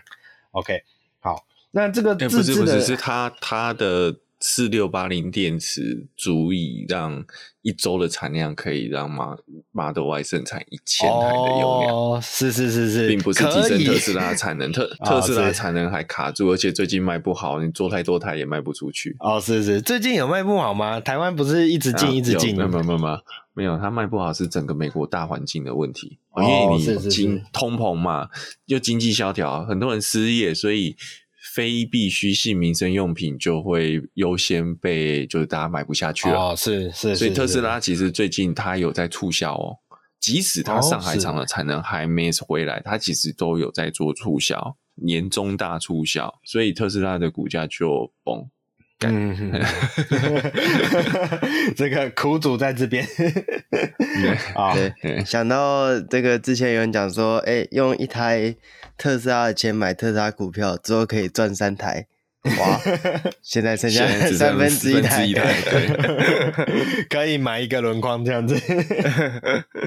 [0.50, 0.82] OK，
[1.20, 4.14] 好，那这个自制的、欸、不是不是是它它的。
[4.40, 7.24] 四六八零电池足以让
[7.62, 11.94] 一周的产量可以让 Model Y 生产一千台的用量。
[11.94, 19.16] 哦，是是是是，并不是提升特斯拉的产能，特 特斯拉的产能还卡住，而且最近卖不好，你做太多台也卖不出去。
[19.18, 21.00] 哦，是是，最近有卖不好吗？
[21.00, 22.54] 台湾不是一直进一直进？
[22.56, 22.98] 没有没有没有
[23.54, 28.28] 没有，它卖不好是整个美国大环境的问题，因为你经通膨嘛，
[28.66, 30.96] 又经济萧条，很多人失业，所以。
[31.54, 36.50] 非必需性民生用品就会优先被，就是大家买不下去了。
[36.50, 39.76] 哦，是是，所以特斯拉其实最近它有在促销哦，
[40.20, 48.48] 即使它上海厂的产能还没回来，它其实都有在做促销，年终大促销，所以特斯拉的股价就崩。
[49.00, 49.52] 嗯，
[51.76, 53.06] 这个苦主在这边
[54.56, 58.56] 啊，对，想到这个之前有人讲说，哎，用一台
[58.98, 62.06] 特斯拉的钱买特斯拉股票之后可以赚三台，
[62.58, 62.80] 哇，
[63.40, 68.60] 现在剩下三分之一台，对， 可以买一个轮框这样子。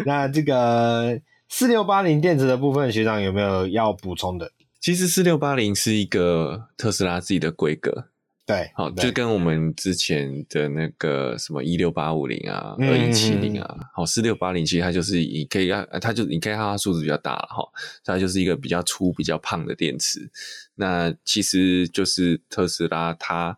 [0.06, 1.20] 那这个
[1.50, 4.52] 四六八零电池的部分，学长有没有要补充的？
[4.80, 8.06] 其实四六八零是一个特斯拉自己的规格。
[8.52, 17.64] 对，好，就跟我们之前的那个什么一六八五零啊、二一七零啊，好，四六八零其实它就是你可以看，它就你可以看它数字比较大了哈，
[18.04, 20.30] 它就是一个比较粗、比较胖的电池。
[20.76, 23.58] 那其实就是特斯拉它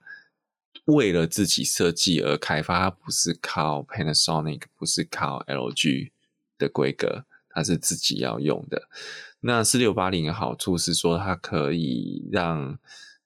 [0.85, 6.11] 为了自己设计而开发，它不是靠 Panasonic，不是靠 LG
[6.57, 8.89] 的规格，它是自己要用的。
[9.39, 12.77] 那四六八零的好处是说，它可以让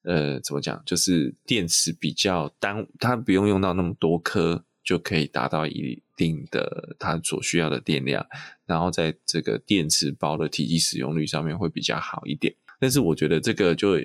[0.03, 0.81] 呃，怎么讲？
[0.85, 8.25] 就是电池比较单，它不用用到那么多颗，就可以达到一定的它所需要的电量，
[8.65, 12.55] 然后在这个电池包的体积使用率上面会比较好一点。
[12.79, 13.97] 但是我觉得这个就。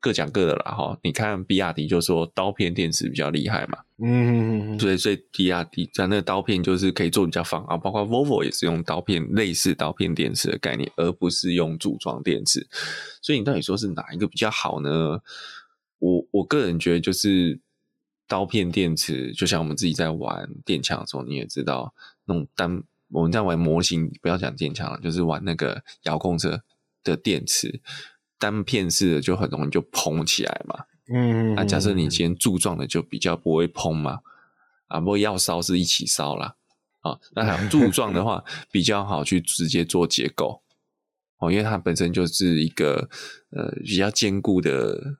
[0.00, 0.98] 各讲各的啦，哈！
[1.02, 12.68] 你看比亚迪就说刀片电池比较厉害嘛，嗯，对，所以比亚迪在那个刀片就是可以做比较方啊，包括 Volvo 也是用刀片类似刀片电池的概念，而不是用组装电池。
[13.20, 15.20] 所以你到底说是哪一个比较好呢？
[15.98, 17.60] 我我个人觉得就是
[18.28, 21.92] 刀片电池，就像我们自己在玩电枪的时候，你也知道
[22.26, 26.62] 那种单我们在玩模型，不要讲电枪了，就是玩那个遥控车
[27.02, 27.80] 的电池。
[28.38, 34.20] 单片式的就很容易就膨起来嘛，嗯，那假设你今天柱状的就比较不会膨嘛，
[34.86, 36.54] 啊，不过要烧是一起烧啦。
[37.00, 40.60] 啊，那还柱状的话比较好去直接做结构，
[41.38, 43.08] 哦，因为它本身就是一个
[43.50, 45.16] 呃比较坚固的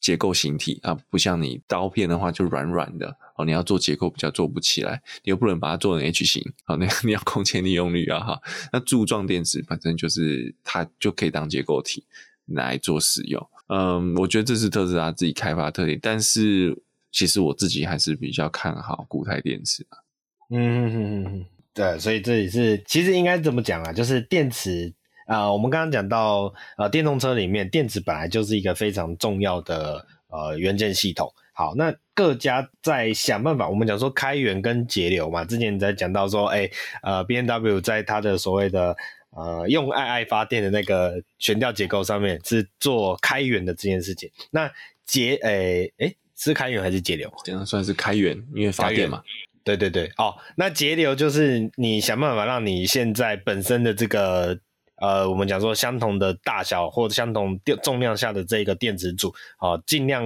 [0.00, 8.40] 结构形体啊，不像你刀片的话就软软的，哦，你要做结构比较做不起来，你又不能把它做成 H 型，啊，那 你要空间利用率啊哈，
[8.72, 12.06] 那柱状电池本身就是它就可以当结构体。
[12.46, 16.76] 来做使用，嗯，我觉得这是特斯拉自己开发的特点，但是
[17.10, 19.98] 其实我自己还是比较看好固态电池啊。
[20.50, 23.92] 嗯嗯嗯， 对，所以这也是其实应该怎么讲啊？
[23.92, 24.94] 就是电池
[25.26, 31.28] 啊、我们刚刚讲到呃，电动车里面电池本来就是一个非常重要的呃元件系统。
[31.52, 35.44] 好，那各家在想办法，我们讲说开源跟节流嘛。
[35.44, 36.70] 之前在讲到说，哎，
[37.02, 38.96] 呃，BMW 在它的所谓的
[39.36, 44.30] 呃，用爱爱发电的那个悬吊结构上面是做开源的这件事情。
[44.50, 44.70] 那
[45.04, 47.32] 节，诶、欸、诶是开源还是节流？
[47.44, 49.22] 这样算是开源，因为发电嘛。
[49.62, 54.58] 对对对，哦，那节流就是你想办法让你现在本身的这个。
[54.96, 60.24] 呃，我们讲说相同的大小或者相同电重量下的这个电池组，啊，尽量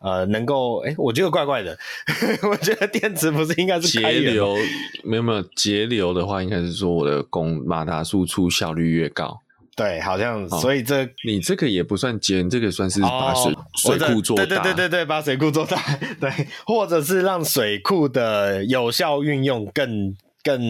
[0.00, 1.76] 呃能够，哎，我觉得怪怪的，
[2.48, 4.56] 我觉得电池不是应该是节流，
[5.04, 9.40] 没有没有节流的话，应该是说我的功马达输出效率越高。
[9.76, 15.76] 对，好像所以这你这个也不算节，这个算是把水、哦、水库做大，对对对对对，把水库做大，
[16.18, 16.30] 对，
[16.64, 20.60] 或者是让水库的有效运用更更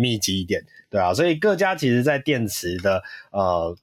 [0.00, 0.64] 密集一点。
[0.88, 3.76] 对啊，所以各家其实，在电池的呃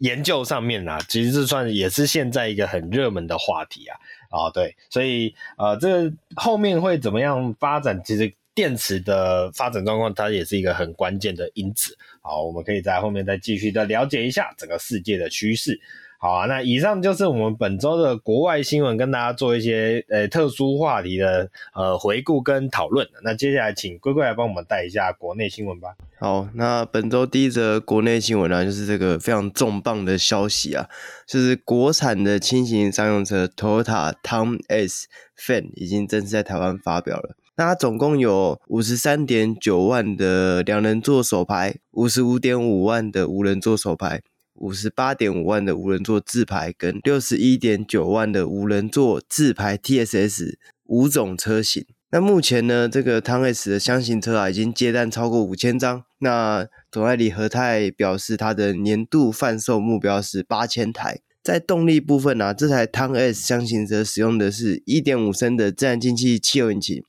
[0.00, 3.96] 研究上面啊，其实是算也是现在一个很热门的话题啊。
[4.28, 7.98] 啊，对，所以呃，这个后面会怎么样发展？
[8.04, 11.96] 其实电池的发展状况，它也是一个很关键的因子。
[12.20, 15.80] 好，我们可以在后面再继续的了解一下整个世界的趋势。
[16.24, 23.04] 好啊，那以上就是我们本周的国外新闻，跟大家做一些呃特殊话题的呃回顾跟讨论。
[23.24, 25.96] 那接下来请龟龟来帮我们带一下国内新闻吧。
[26.20, 30.88] 好，那本周第一则国内新闻呢，就是这个非常重磅的消息啊，
[31.26, 37.34] 就是国产的轻型商用车 Toyota Tom S Fan 已经正式在台湾发表了。
[37.56, 44.22] 那它总共有五十三点九万的两人座手排，五十五点五万的无人座手排。
[44.62, 51.84] 五十八点五万的无人座自排跟六十一点九万的无人座自排 TSS 五种车型。
[52.12, 56.04] 那目前呢，这个 Town S 的厢型车啊，已经接单超过五千张。
[56.20, 61.20] 那总代理和泰表示，它的年度贩售目标是八千台。
[61.42, 67.02] 在动力部分啊，这台 Town S 厢型车使用的是一点五升的自然进气汽油引擎。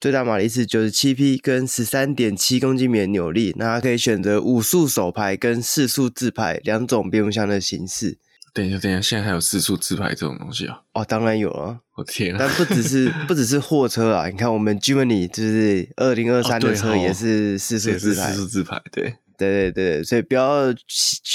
[0.00, 3.54] 最大马力是九十七匹，跟十三点七公斤米的扭力。
[3.58, 8.16] 那它可以选择五速手排跟四速自排两种变速箱的形式。
[8.54, 10.80] 等一下，等一下，现在还有四速自排这种东西啊？
[10.94, 11.78] 哦，当然有啊！
[11.96, 12.38] 我天啊！
[12.38, 20.72] 但不只是 不只是货车啊，你看我们 Jimny 就是二零二三的车也是四速自排，四速自排，对对对对，所以不要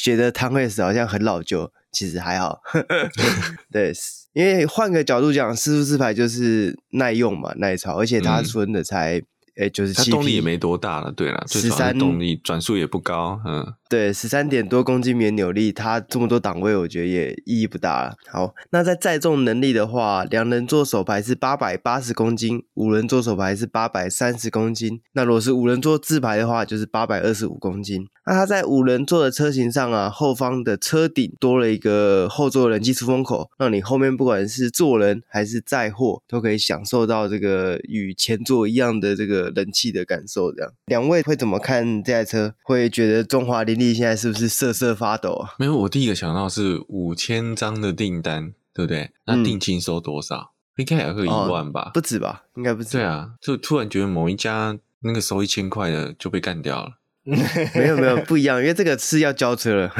[0.04, 2.60] 觉得 Town S 好像很老旧，其实还好。
[3.72, 3.94] 对。
[4.36, 9.22] 因为换个角度讲，四速四排就是耐用嘛，耐操，而且它存的才
[9.58, 18.16] 诶九十七，它动力也没多大了，对了，十三动力转速也不高，嗯，对，十三点多公斤米扭力，它这么多档位，我觉得也意义不大了。
[18.30, 25.00] 好，那在载重能力的话，两人座手排是八百八十公斤，五人座手排是八百三十公斤。
[25.14, 28.08] 那如果是五人座自排的话，就是八百二十五公斤。
[28.28, 40.52] 那它在五人座的车型上啊，后方的车顶多了一个后座人机出风口，让你后面不管是坐人还是载货，都可以享受到这个与前座一样的这个冷气的感受。
[40.52, 42.54] 这样，两位会怎么看这台车？
[42.64, 45.56] 会觉得中华林立现在是不是瑟瑟发抖啊？
[45.60, 49.12] 没有，我第一个想到是五千张的订单，对不对？
[49.26, 50.52] 那定金收多少？
[50.78, 51.90] 应该也会一万吧？
[51.90, 52.44] 哦，不止吧？
[52.56, 52.98] 应该不止。
[52.98, 56.98] 对啊，就突然觉得某一家那个收一千块的就被干掉了。
[57.74, 59.90] 没有没有不一样，因为这个是要交车了。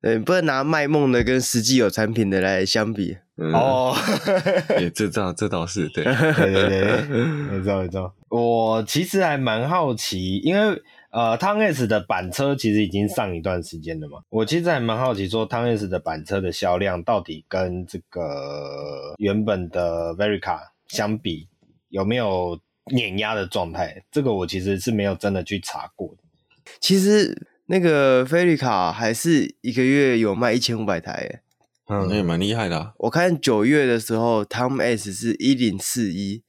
[0.00, 3.18] 对，不能拿卖梦的跟实际有产品的来相比。
[3.36, 3.94] 哦、
[4.74, 8.12] 嗯， 也这倒这倒是对，对对对，没错没错。
[8.30, 21.48] 我其实还蛮好奇，因为呃汤 S 的板车其实已经上一段时间了嘛，我其实还蛮好奇说汤 S 的板车的销量到底跟这个原本的 Verica 相比
[21.90, 22.58] 有没有？
[22.90, 26.22] 碾压的状态，这个我其实是没有真的去查过的。
[26.80, 31.42] 其实那个菲利卡还是一个月有卖一千五百台，哎，
[31.88, 32.92] 嗯，那也蛮厉害的啊。
[32.98, 36.42] 我看九月的时候，Tom S 是一零四一，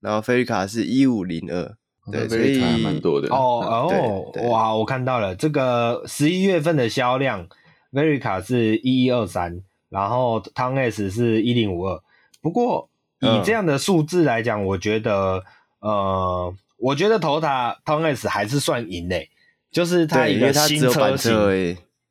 [0.00, 1.76] 然后菲利卡是一五零二，
[2.10, 3.28] 对，所以还蛮多的。
[3.36, 7.46] 哦哦，哇，我看到了这个十一月份的销量
[7.92, 12.02] ，Verica 是一一二三，然后 Tom S 是一零五二。
[12.40, 12.88] 不过
[13.20, 15.44] 以这样的数字来讲，嗯、我觉得。
[15.86, 19.28] 呃，我觉得 Toyota Town S 还是算赢诶，
[19.70, 21.32] 就是它一个新车型，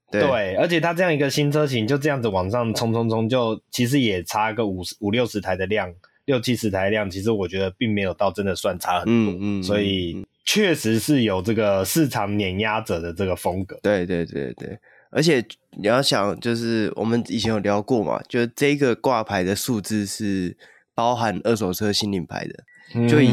[0.09, 14.79] 对，对，而且它这样一个新车型就这样子往上冲冲冲，就其实也差个五十五六十台的量，六七十台的量，其实我觉得并没有到真的算差很多，嗯嗯，所以确实是有这个市场碾压者的这个风格，对对对对，
[15.11, 15.43] 而且
[15.77, 20.55] 你要想，就是我们以前有聊过嘛，就是这个挂牌的数字是
[20.93, 22.63] 包含二手车新领牌的。
[23.09, 23.29] 就以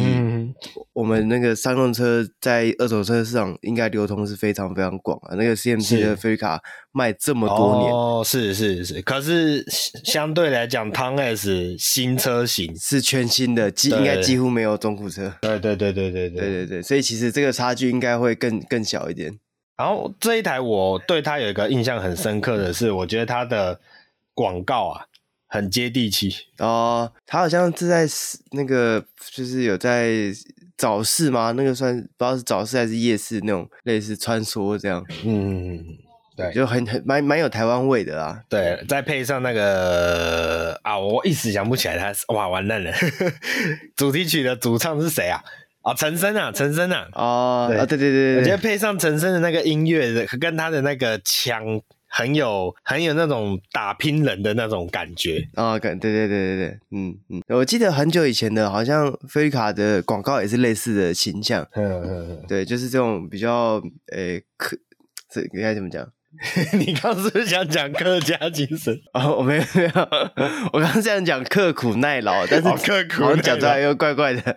[0.93, 9.65] 我们那个商用车在二手车市场应该流通是非常非常广啊，那个 CMC 的菲卡卖这么多年哦，是是是，可是
[10.05, 16.41] 相对来讲，Town S 新车型是全新的，几应该几乎没有中古车，对对对对对对。
[16.41, 19.39] 对对对，所以其实这个差距应该会更更小一点。
[19.77, 23.81] 然后这一台我对它有一个印象很深刻的是，我觉得它的
[24.35, 25.07] 广告啊。
[25.53, 28.09] 很接地气哦，他好像是在
[28.53, 30.11] 那个，就是有在
[30.79, 31.53] 早市吗？
[31.53, 35.05] 那个算不知道是早市还是夜市那种类似穿梭这样。
[35.27, 35.79] 嗯，
[36.35, 38.43] 对，就很很蛮蛮有台湾味的啦。
[38.49, 42.91] 对，再配上那个啊，我一时想不起来他，哇，完蛋了！
[43.95, 45.45] 主题曲的主唱是谁啊？
[45.83, 47.07] 啊，陈升啊，陈升啊。
[47.13, 51.63] 哦，对对对对，我觉得配上陈升的那个音乐，跟他的那个腔。
[52.15, 63.83] 很有很有那种打拼人的那种感觉啊，感、哦、对对对对对，嗯嗯，我记得很久以前的，好像菲利卡的广告也是类似的形象， 嗯嗯嗯，对，就是这种比较
[64.13, 64.83] 诶，客、欸，
[65.31, 66.07] 这应该怎么讲？
[66.79, 68.95] 你刚是不是想讲客家精神？
[69.13, 69.91] 哦，我没有没有，
[70.73, 74.57] 我刚刚这样讲刻苦耐劳，但是刻苦，我讲出来又怪怪的。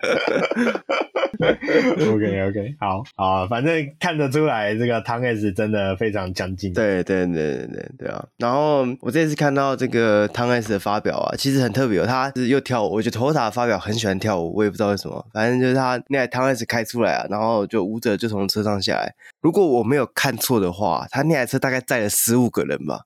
[2.12, 6.72] OK OK，好好，反正看得出来这个汤 S 真的非常强劲。
[6.72, 8.24] 对对对对对对啊！
[8.38, 12.92] 然后我这次看到这个汤 S 的发表啊，其实很特别哦，他是又跳舞。
[12.94, 15.24] 我觉得 Toyota 发表很喜欢跳舞，我也不知道为什么。
[15.32, 19.14] 反正就是他那台汤 S 开出来啊，然后就舞者就从车上下来。
[19.40, 23.00] 如果我没有看错的话，他那台车大概载了十五个人吧，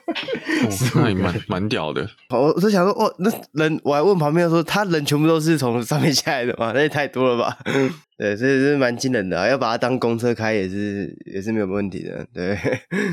[0.94, 2.08] 那也蛮蛮屌的。
[2.30, 6.72] 我我就想说，哦，那人我还问旁边说，他人全部都是从上面下来的吗？
[6.74, 7.55] 那也太多了吧？
[8.18, 12.26] 对，所以是蛮惊人的啊，要把它当公车开也是也是没有问题的。
[12.32, 12.58] 对，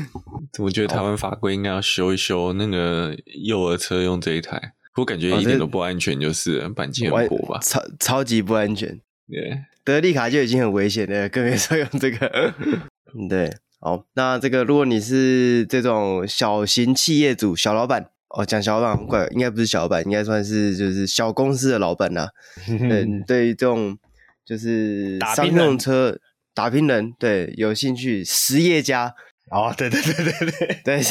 [0.58, 9.00] 我觉得台湾法规应该要修一修，那个幼儿车用这一台，我感觉一点都不安全，就是鈑金很薄吧，超超级不安全。
[9.28, 9.64] 对。
[9.84, 12.54] 德利卡就已经很危险了，更别说用这个。
[13.28, 22.28] 对，好，那这个如果你是这种小型企业主、小老板，哦，讲小老板很怪，应该不是小老板，应该算是就是小公司的老板呐。
[22.66, 23.98] 嗯，对于这种
[24.46, 26.18] 就是商用车
[26.54, 29.14] 打拼人，对，有兴趣实业家。
[29.50, 31.02] 哦，对对对对对对，对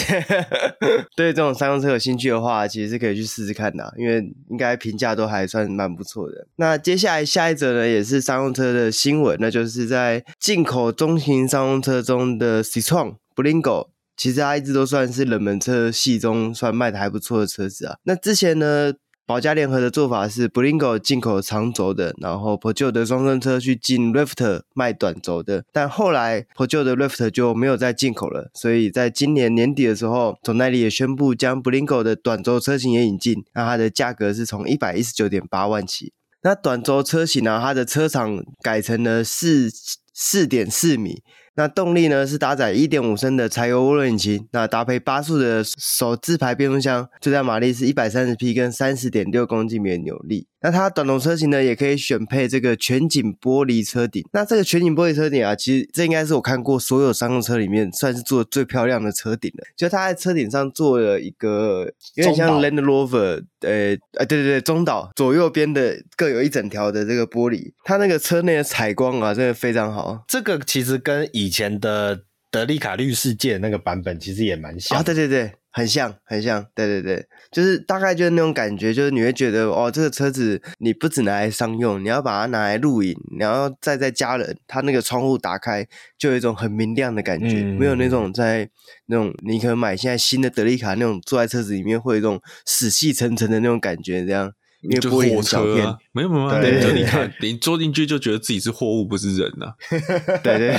[1.15, 4.17] 对这种商用车有兴趣的话，其实是可以去试试看的，因为
[4.49, 6.47] 应该评价都还算蛮不错的。
[6.55, 17.95] 那接下来下一则呢，也是商用车的新闻，那就是在进口中型商用车中的 Citroen Berlingo，其实它一直都算是冷门车系中算卖的还不错的车子啊。
[18.03, 18.91] 那之前呢，
[19.25, 25.63] 保加联合的做法是 Blingo 进口长轴的，然后 Peugeot 的双生车去进 Rifter 卖短轴的。
[25.71, 36.11] 但后来 Peugeot 的 Rift 就没有再进口了，所以在今年年底的时候，总代理也宣布将 Blingo 的短轴车型也引进，那它的价格是从一百一十九点八万起。
[36.41, 39.69] 那短轴车型呢，它的车长改成了四
[40.13, 41.23] 四点四米。
[41.55, 50.47] 那动力呢是搭载一点五升的柴油涡轮引擎，那搭配八速的手自排变速箱，最大马力是一百三十匹，跟三十点六公斤米的扭力。
[50.63, 54.23] 那它短轴车型呢，也可以选配这个全景玻璃车顶。
[54.31, 59.65] 那这个全景玻璃车顶啊，其实这应该是我看过所有商用车里面算是做的最漂亮的车顶了。
[59.75, 70.23] 就它在车顶上做了一个有点像 Land Rover，呃呃，对对对，中岛左右边的各有一整条的这个玻璃，它那个车内的采光啊，真的非常好。
[70.27, 74.97] 这个其实跟以前的德利卡绿世界那个版本其实也蛮像。
[74.97, 75.51] 啊，对对对。
[75.73, 85.85] 很像，很像，对对对，就是大概就是那种感觉，就是你会觉得哦，这个车子你不只拿来商用，你要把它拿来露营，然后再在家人，它那个窗户打开
[86.17, 88.69] 就有一种很明亮的感觉，嗯、没有那种在
[89.07, 94.51] 那种你可能买现在新的德利卡那种坐在车子里面会有一种死气沉沉的那种感觉，这样。
[94.83, 99.73] 因为玻璃很小片，啊、没有没有，对对对，你看 你坐进去就觉得自己是货物，不是人呐、啊。
[100.43, 100.75] 对对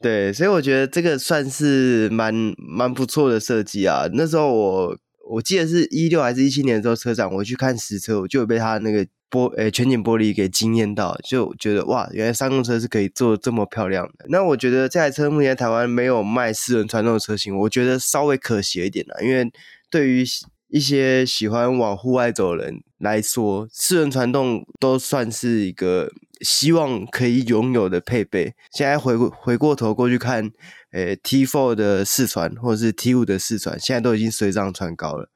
[0.00, 4.04] 对，所以我觉得这个算是蛮蛮不错的设计啊。
[4.12, 4.96] 那时候我
[5.28, 14.26] 我记得是一六还是一七年的时候，车展我去看实车，我就有被它那个玻诶、欸、全景玻璃给惊艳到，就觉得哇，原来商用车是可以做这么漂亮的。
[14.28, 19.50] 那我觉得这台车目前台湾没有卖四轮传动的车型，我觉得稍微可惜一点了，因为
[19.90, 20.24] 对于
[20.72, 26.10] 一些喜欢往户外走的人来说，四轮传动都算是一个
[26.40, 28.54] 希望可以拥有的配备。
[28.72, 30.50] 现在回回过头过去看，
[30.92, 35.28] 诶，T4 的四传或者是 T5 的四传，现在都已经水涨船高了。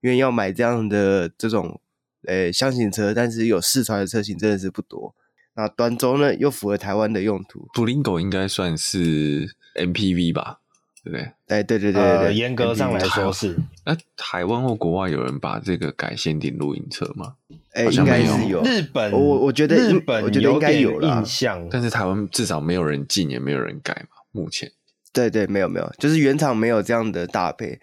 [0.00, 1.80] 因为要买这样的这种
[2.28, 5.16] 诶箱型车，但是有四传的车型真的是不多。
[5.56, 7.66] 那短轴呢，又符合台湾的用途。
[7.74, 10.60] Bringo 应该算是 MPV 吧？
[11.04, 11.22] 对不对？
[11.48, 13.54] 哎，对对对对对，严格上来说是。
[13.84, 17.34] 那台湾或国外有人把这个改限定露营车吗？
[17.74, 18.62] 哎，应该是有。
[18.62, 21.68] 日本，我我觉得日本，我觉得应该有印象。
[21.70, 24.16] 但是台湾至少没有人进，也没有人改嘛。
[24.32, 24.70] 目前，
[25.12, 27.78] 对对，没有没有，就是原厂没有这样的搭配。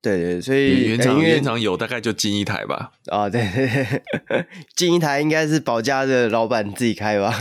[0.00, 2.92] 对对，所以原厂原厂有大概就进一台吧。
[3.06, 4.46] 啊，对对对，
[4.76, 7.34] 进一台应该是保家的老板自己开吧。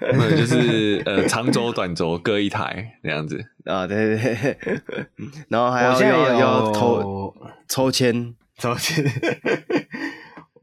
[0.00, 3.44] 没有，就是呃长轴短轴各一台那样子。
[3.66, 4.58] 啊，对对对，
[5.48, 7.36] 然后还要要要抽
[7.68, 9.04] 抽签抽签。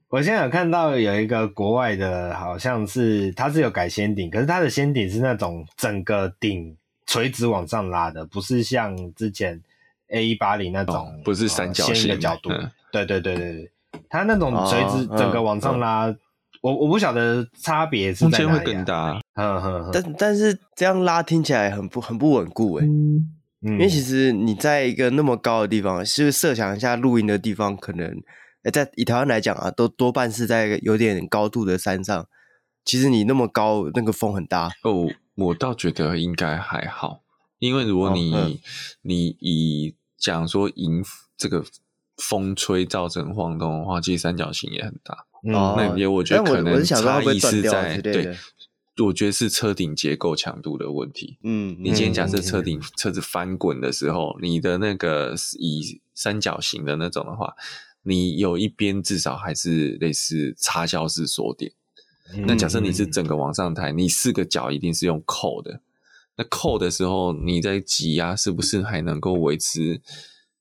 [0.09, 6.75] 我现在有看到有一个国外的，好像是它是有改掀顶，可是它的掀顶是那种整个顶
[7.05, 9.61] 垂直往上拉的，不是像之前。
[10.09, 13.71] A 一八零那种、哦、不是三角形的、呃、角度，嗯、对对对对对，
[14.09, 16.19] 它那种垂直整个往上拉，哦嗯、
[16.61, 18.47] 我我不晓得差别是在哪里、啊。
[18.47, 23.29] 空间会更大，嗯嗯，但但是这样拉听起来很不很不稳固诶、嗯、
[23.61, 28.15] 因为其实你在一个那么高的地方，是不是设想一下露营的地方，可能
[28.71, 32.27] 在以台湾来讲啊，都多半是在有点高度的山上。
[32.85, 35.09] 其实你那么高，那个风很大哦。
[35.35, 37.19] 我倒觉得应该还好。
[37.59, 38.57] 因为如果你、哦嗯、
[39.01, 41.03] 你以讲说迎
[41.37, 41.63] 这个
[42.17, 45.25] 风吹造成晃动的话，其实三角形也很大。
[45.53, 48.35] 哦、嗯，那也我觉得可能差异是在对，
[49.05, 51.37] 我觉得是车顶结构强度的问题。
[51.43, 57.53] 嗯，你今天假设车顶车子翻滚的时候，嗯、你的那个以三角形的那种的话，
[58.01, 61.71] 你有一边至少还是类似插销式锁点。
[62.33, 65.81] 嗯、那假设你是整个往上抬，你四个角一定是用扣的。
[66.37, 69.99] 那扣的时候，你在挤压是不是还能够维持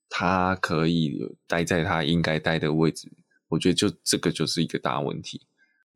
[0.09, 3.07] 它可以待在它应该待的位置？
[3.47, 5.41] 我觉得就这个就是一个大问题。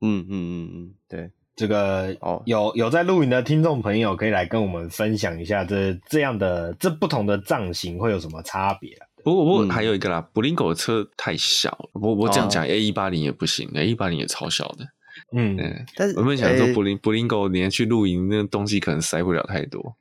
[0.01, 9.07] 嗯嗯嗯嗯，对，这个哦，有有在露营的听众朋友可以来跟我们分享一下这，这这样的这不同的造型会有什么差别啊？
[9.23, 14.87] 不过不过还有一个啦，Bringo 的车太小了，我我这样讲 A 一八零也不行，A 一八零也超小的。
[15.33, 15.57] 嗯，
[15.95, 19.95] 但是我们想说，布林布林狗连去露营那东西可能塞不了太多。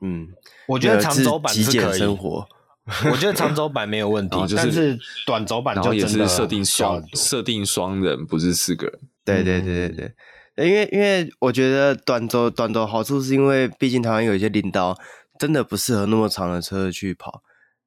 [0.00, 0.28] 嗯，
[0.66, 2.48] 我觉得长轴版是可以生活。
[3.10, 8.98] 我觉得长轴版没有问题，但是短轴版就也是设定双设定双人，不是四个人。
[9.24, 10.12] 对对对对
[10.56, 14.98] 对，因为因为我觉得短轴短轴好处是因为毕竟台湾有一些领导，
[15.38, 17.42] 真的不适合那么长的车去跑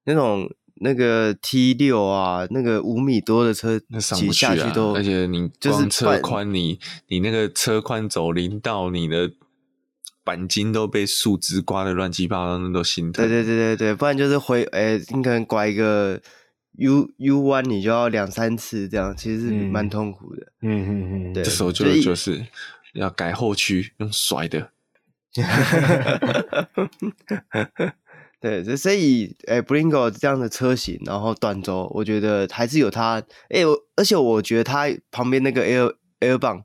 [0.05, 0.49] 那种。
[0.81, 4.73] 那个 T 六啊，那个五米多的车，那上不去啊！
[4.93, 9.31] 而且你就是车宽，你你那个车宽走林道，你的
[10.25, 13.25] 钣金都被树枝刮的乱七八糟，那都心疼。
[13.25, 16.19] 对对对对对，不然就是回，哎，你可能拐一个
[16.73, 20.51] U U 弯你就要两三次这样，其实是蛮痛苦的。
[20.61, 22.45] 嗯嗯嗯，对，这时候就就，就是
[22.95, 24.71] 要改后驱，用甩的。
[28.63, 33.15] 对，所以诶，Bringo 这样的车型，然后短轴，我觉得还是有它。
[33.49, 33.61] 哎，
[33.95, 36.63] 而且我觉得它旁边那个 Air Air 棒，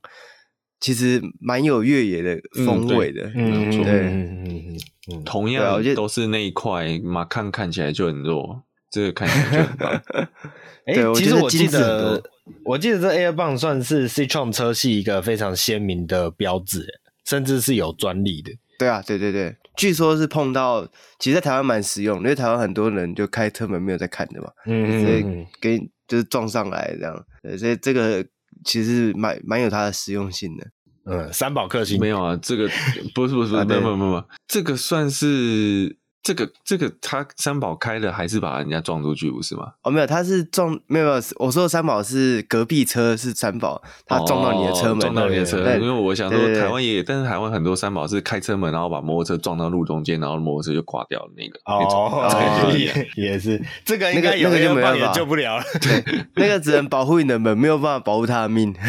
[0.79, 3.31] 其实蛮有越野的风味的。
[3.33, 4.77] 嗯，对，嗯嗯
[5.11, 8.61] 嗯，同样，我觉得都是那一块，马看看起来就很弱。
[8.91, 10.01] 这个看起来就很棒。
[10.85, 12.21] 哎、欸，其实我记得，
[12.63, 16.85] 我记得这 Air 棒算是 Citroen 车系一个非常鲜明的标志，
[17.25, 18.51] 甚至是有专利的。
[18.77, 20.85] 对啊，对对对，据说是碰到，
[21.19, 28.25] 其实在台湾蛮实用，因为台湾很多人就开车门没有在看的嘛，嗯，所以给就是撞上来这样，对，所以这个
[28.65, 30.67] 其实蛮蛮有它的实用性的。
[31.05, 32.69] 嗯，三宝克星没有啊，这个
[33.15, 35.97] 不是不是不是，没有没有没有，这个算是。
[36.23, 39.73] 这个这个他三宝开的还是把人家撞出去不是吗？
[39.81, 45.57] 哦，没有，他是撞没有没有，我说的三宝是隔壁车是三宝，他撞到你的车门，哦、撞到你的车。
[45.77, 51.59] 因为我想说台湾也有，但是台湾很多三宝是开车门，然后把摩托车撞到路中间，然后摩托车就挂掉的那个。
[51.65, 56.03] 哦，哦也 也是这个应该有那个就没办法救不了了， 对，
[56.35, 58.75] 那个只能保护你的门，没有办法保护他的命。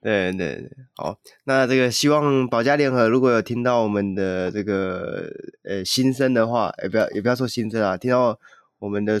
[0.00, 5.28] 对对对，好，那这个希望保加联合如果有听到我们的这个
[5.64, 8.38] 呃心声的话，也不要也不要说心声啊，听到
[8.78, 9.18] 我们的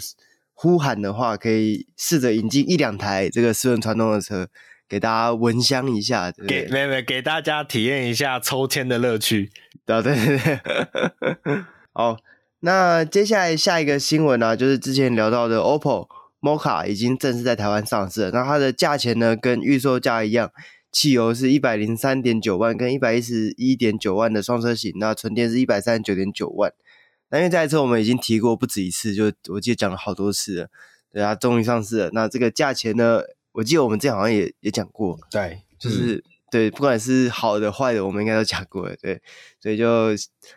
[0.54, 4.46] 呼喊的话，可以试着引进一两台这个四轮传动的车，
[4.88, 9.50] 给大家闻香一下，对对给没没给大家体验一下抽签的乐趣，
[9.84, 10.60] 对对对对，
[11.92, 12.16] 好，
[12.60, 16.06] 那接下来下一个新闻呢、啊，就是之前聊到的 Opel。
[16.40, 20.50] Mokka 已经正式在台湾上市了，那它的价钱呢，跟预售价一样，
[20.92, 26.72] 汽油是一百零三点九万跟一百一十一点九万的双车型，那纯电是一百三十九点九万。
[27.30, 30.68] 那因为这台车我们已经提过不止一次，就我记得讲了好多次了，
[31.12, 32.10] 对啊，终于上市了。
[32.12, 33.22] 那这个价钱呢，
[33.52, 36.22] 我记得我们之前好像也也讲过，对，就是。
[36.48, 38.96] 嗯对，不管是好的坏的，我们应该都讲过了。
[39.02, 39.20] 对，
[39.60, 40.08] 所以就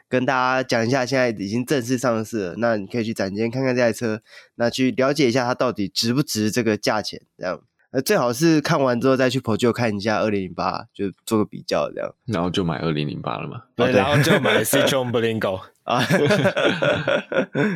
[0.07, 2.55] 跟大家讲一下，现在已经正式上市了。
[2.59, 4.21] 那你可以去展间看看这台车，
[4.55, 7.21] 那去了解一下它到底值不值这个价钱。
[7.37, 7.59] 这样，
[7.91, 12.15] 呃，最好是看完之后再去 Peugeot 看一下二零零八，就做个比较，这样。
[12.25, 13.63] 然后就买二零零八了嘛？
[13.75, 15.99] 对，哦、对，然后就买 Citroen Berlingo 啊，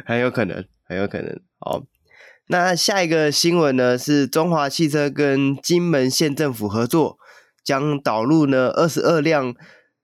[0.05, 1.37] 很有可能，很有可能。
[1.59, 1.83] 好，
[2.47, 7.19] 那下一个新闻呢是中华汽车跟金门县政府合作。
[7.65, 9.53] 将导入呢二十二辆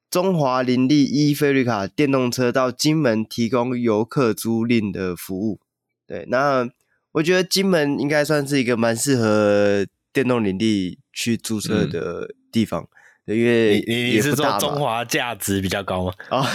[0.09, 5.61] 中华林立一菲瑞卡电动车到金门提供游客租赁的服务。
[6.05, 6.67] 对，那
[7.13, 12.83] 我觉得金门应该算是一个蛮适合电动林立去租车的地方。
[12.83, 16.13] 嗯因为你你是说中华价值比较高吗？
[16.29, 16.45] 啊、哦，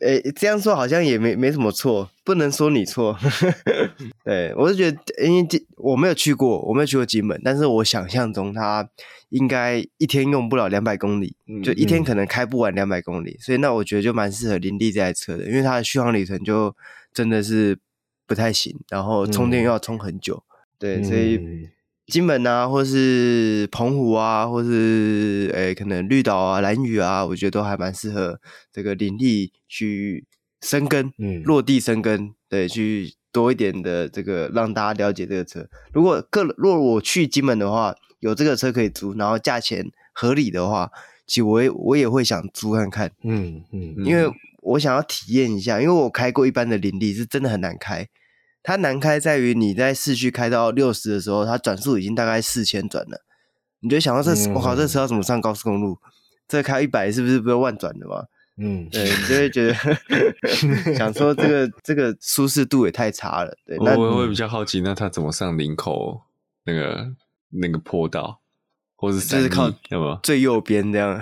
[0.00, 3.18] 哎，这样说好像也没没什么错，不能说你错。
[4.24, 8.88] 对，我是觉得，因为我没有去过，我没有去过金门，但是我想象中它
[9.30, 16.74] 应该一天用不了两百公里，就一天可能开不完两百公里，嗯、所以那我觉得就蛮适合林地这台车的，因为它的续航里程就
[17.12, 17.76] 真的是
[18.26, 21.68] 不太行，然后充电又要充很久，嗯、对，所以。
[22.06, 28.40] 嗯金门啊，或是澎湖啊，或是诶、欸，可能绿岛啊、蓝屿啊，我觉得都还蛮适合
[28.72, 30.26] 这个林地去
[30.60, 35.66] 生根，嗯，落地生根，对，去多一点的这个让大家了解这个车。
[35.92, 40.90] 如果个若我去金门的话，有这个车可以租，然后价钱合理的话，
[41.26, 44.28] 其实我也我也会想租看看，嗯嗯，因为
[44.60, 48.08] 我想要体验一下，因为我开过一般的林地，是真的很难开。
[48.62, 53.24] 它难开在于你在市区开到六十的时候，它转速已经大概四千转了。
[53.80, 55.98] 你就想到这，我靠，这车要怎么上高速公路？
[56.46, 58.24] 这开一百是不是不要万转的嘛？
[58.58, 59.74] 嗯，对，你就会觉得
[60.94, 63.56] 想说这个这个舒适度也太差了。
[63.64, 66.20] 对，那我会比较好奇，那它怎么上林口
[66.64, 67.12] 那个
[67.48, 68.41] 那个坡道？
[69.02, 71.20] 或是就是靠有没有最右边这样？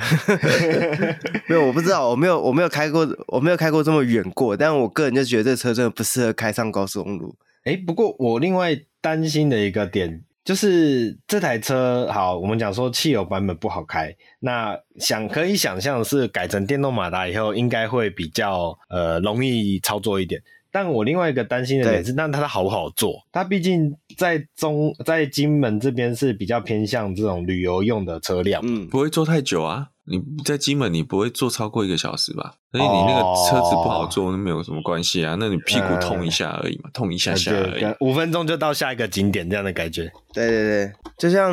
[1.48, 4.54] 没有，我不知道，我没有，我没有开过，我没有开过这么远过。
[4.54, 7.34] 但我个人就觉得这车真的不适合开上高速公路。
[7.64, 20.42] 哎、欸，不过我另外担心的一个点就是这台车，好，我们讲说汽油版本不好开，那想可以想象是改成电动马达以后，应该会比较呃容易操作一点。
[20.72, 23.20] 但我另外一个担心的点是，那它好不好做？
[23.32, 29.88] 它毕竟在中在金门这边是比较偏向这种旅游用的车辆，嗯，不会坐太久啊。
[30.04, 32.54] 你在金门你不会坐超过一个小时吧？
[32.72, 35.36] 所以你那个车子不好坐，那没有什么关系啊。
[35.38, 40.10] 那你屁股痛一下而已嘛，嗯、痛一下下而已，五分钟就到下一个景点这样的感觉。
[40.32, 41.52] 对对对，就像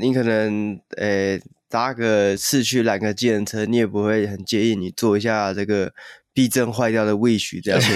[0.00, 1.36] 你可能呃
[1.68, 5.92] 搭个市区拦个计程车，你也不会很介意你坐一下这个。
[6.36, 7.88] 避震坏掉的 Wish 这样子。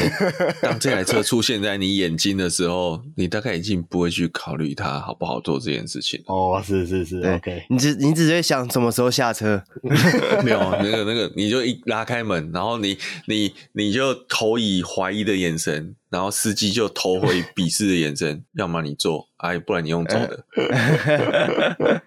[0.63, 6.23] 当这台车出现在你眼睛的时候，你大概已经不会去考虑它好不好做这件事情。
[6.25, 7.63] 哦，是是是，OK。
[7.69, 9.63] 你只你只会想什么时候下车？
[10.43, 20.47] 没有那个那个，你就一拉开门，然后你你你就投以怀疑的眼神，然后司机就投回鄙视的眼神，要么你坐，哎，不然你用走的。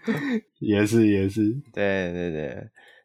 [0.57, 2.57] 也是也是，对对对。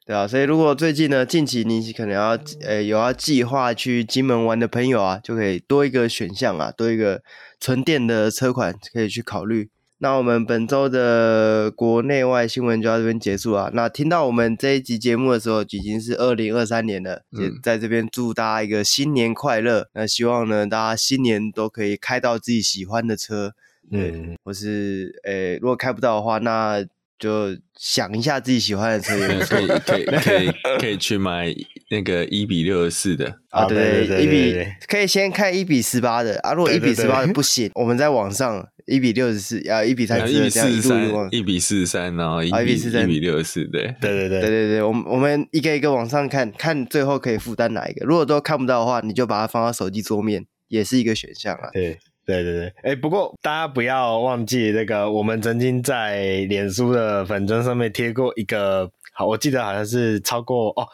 [0.08, 2.30] 对啊，所以如果最近呢，近期你可能要
[2.62, 7.20] 呃有要计划去金门玩的朋友啊，就可以多一个选项啊，多一个
[7.60, 9.68] 纯电的车款可以去考虑。
[9.98, 13.70] 那我们本周的国内外新闻就到这边结束啊。
[13.74, 19.90] 那听到我们这一集节目的时候，已经是二零二三年了，也在这边祝大家一个新年快乐。
[19.92, 23.52] 那希望呢，大家新年都可以开到自己喜欢的车，
[23.90, 26.82] 嗯，或是诶，如果开不到的话，那。
[27.18, 29.16] 就想一下自己喜欢的车，
[29.46, 30.50] 可以可以 可以
[30.80, 31.52] 可以去买
[31.90, 33.38] 那个一比六十四的。
[33.50, 36.38] 啊，对对，一比可以先看一比十八的。
[36.40, 43.94] 啊，如果一比十八的不行，我们在网上一比六十四啊，一比三十，一比四十三，一比四十三，然后一比一比六十四，对。
[44.00, 44.40] 对对对。
[44.40, 48.06] 对对对，我们我们一个一个往上看看，最后可以负担哪一个？
[48.06, 51.70] 如果都看不到的话，你就把它放到手机桌面，也是一个选项啊。
[51.72, 51.98] 对。
[52.28, 60.86] 对对对，哎、欸，不过大家不要忘记那个，我们曾经在脸书的粉砖上面贴过一个，好，我记得好像是超过哦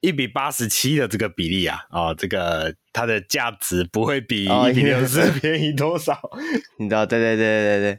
[0.00, 6.20] 一比八十七的这个比例啊，哦，这个它的价值不会比一比六十四便宜多少，
[6.76, 7.06] 你知道？
[7.06, 7.98] 对对对对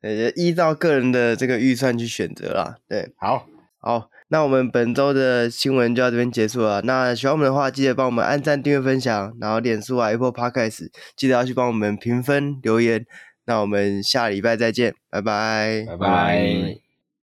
[0.00, 2.76] 对，呃，依照个人的这个预算去选择啦。
[2.88, 3.46] 对，好，
[3.78, 4.10] 好。
[4.32, 6.80] 那我们本周的新闻就到这边结束了。
[6.80, 13.04] 那喜欢我们的话，记得帮我们按赞、订阅、分享，然后脸书啊、Apple Podcast，记得要去帮我们评分、留言。
[13.44, 16.81] 那我们下礼拜再见，拜拜，拜拜。